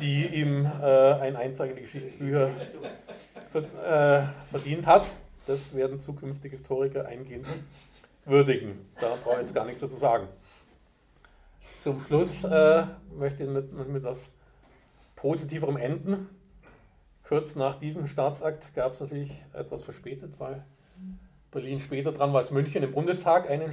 [0.00, 2.50] die ihm äh, ein Eintrag in die Geschichtsbücher
[3.52, 5.10] äh, verdient hat.
[5.46, 7.48] Das werden zukünftige Historiker eingehend
[8.24, 8.86] würdigen.
[9.00, 10.28] Da brauche ich jetzt gar nichts dazu sagen.
[11.76, 12.84] Zum Schluss äh,
[13.16, 14.30] möchte ich mit, etwas
[15.16, 16.28] Positiverem enden.
[17.24, 20.64] Kurz nach diesem Staatsakt gab es natürlich etwas verspätet, weil
[21.50, 23.72] Berlin später dran war als München im Bundestag einen,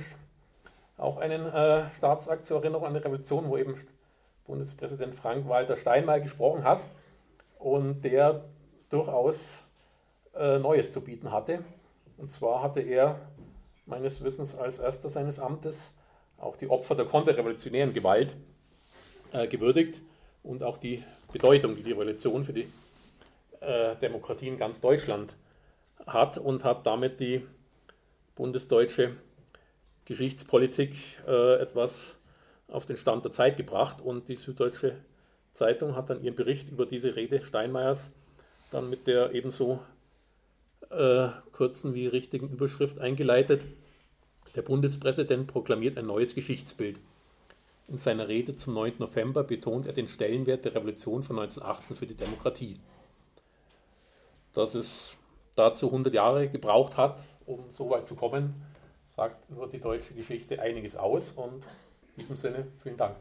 [0.97, 3.75] auch einen äh, Staatsakt zur Erinnerung an die Revolution, wo eben
[4.45, 6.87] Bundespräsident Frank-Walter Steinmeier gesprochen hat
[7.59, 8.45] und der
[8.89, 9.65] durchaus
[10.35, 11.63] äh, Neues zu bieten hatte.
[12.17, 13.19] Und zwar hatte er
[13.85, 15.93] meines Wissens als erster seines Amtes
[16.37, 18.35] auch die Opfer der konterrevolutionären Gewalt
[19.33, 20.01] äh, gewürdigt
[20.43, 22.67] und auch die Bedeutung, die die Revolution für die
[23.59, 25.35] äh, Demokratie in ganz Deutschland
[26.05, 27.45] hat und hat damit die
[28.37, 29.15] bundesdeutsche
[30.05, 30.95] Geschichtspolitik
[31.27, 32.15] äh, etwas
[32.69, 34.95] auf den Stand der Zeit gebracht und die Süddeutsche
[35.53, 38.11] Zeitung hat dann ihren Bericht über diese Rede Steinmeiers
[38.71, 39.79] dann mit der ebenso
[40.89, 43.65] äh, kurzen wie richtigen Überschrift eingeleitet.
[44.55, 46.99] Der Bundespräsident proklamiert ein neues Geschichtsbild.
[47.87, 48.95] In seiner Rede zum 9.
[48.99, 52.79] November betont er den Stellenwert der Revolution von 1918 für die Demokratie.
[54.53, 55.17] Dass es
[55.55, 58.61] dazu 100 Jahre gebraucht hat, um so weit zu kommen,
[59.07, 61.31] sagt über die deutsche Geschichte einiges aus.
[61.31, 61.65] Und
[62.15, 63.15] in diesem Sinne vielen Dank.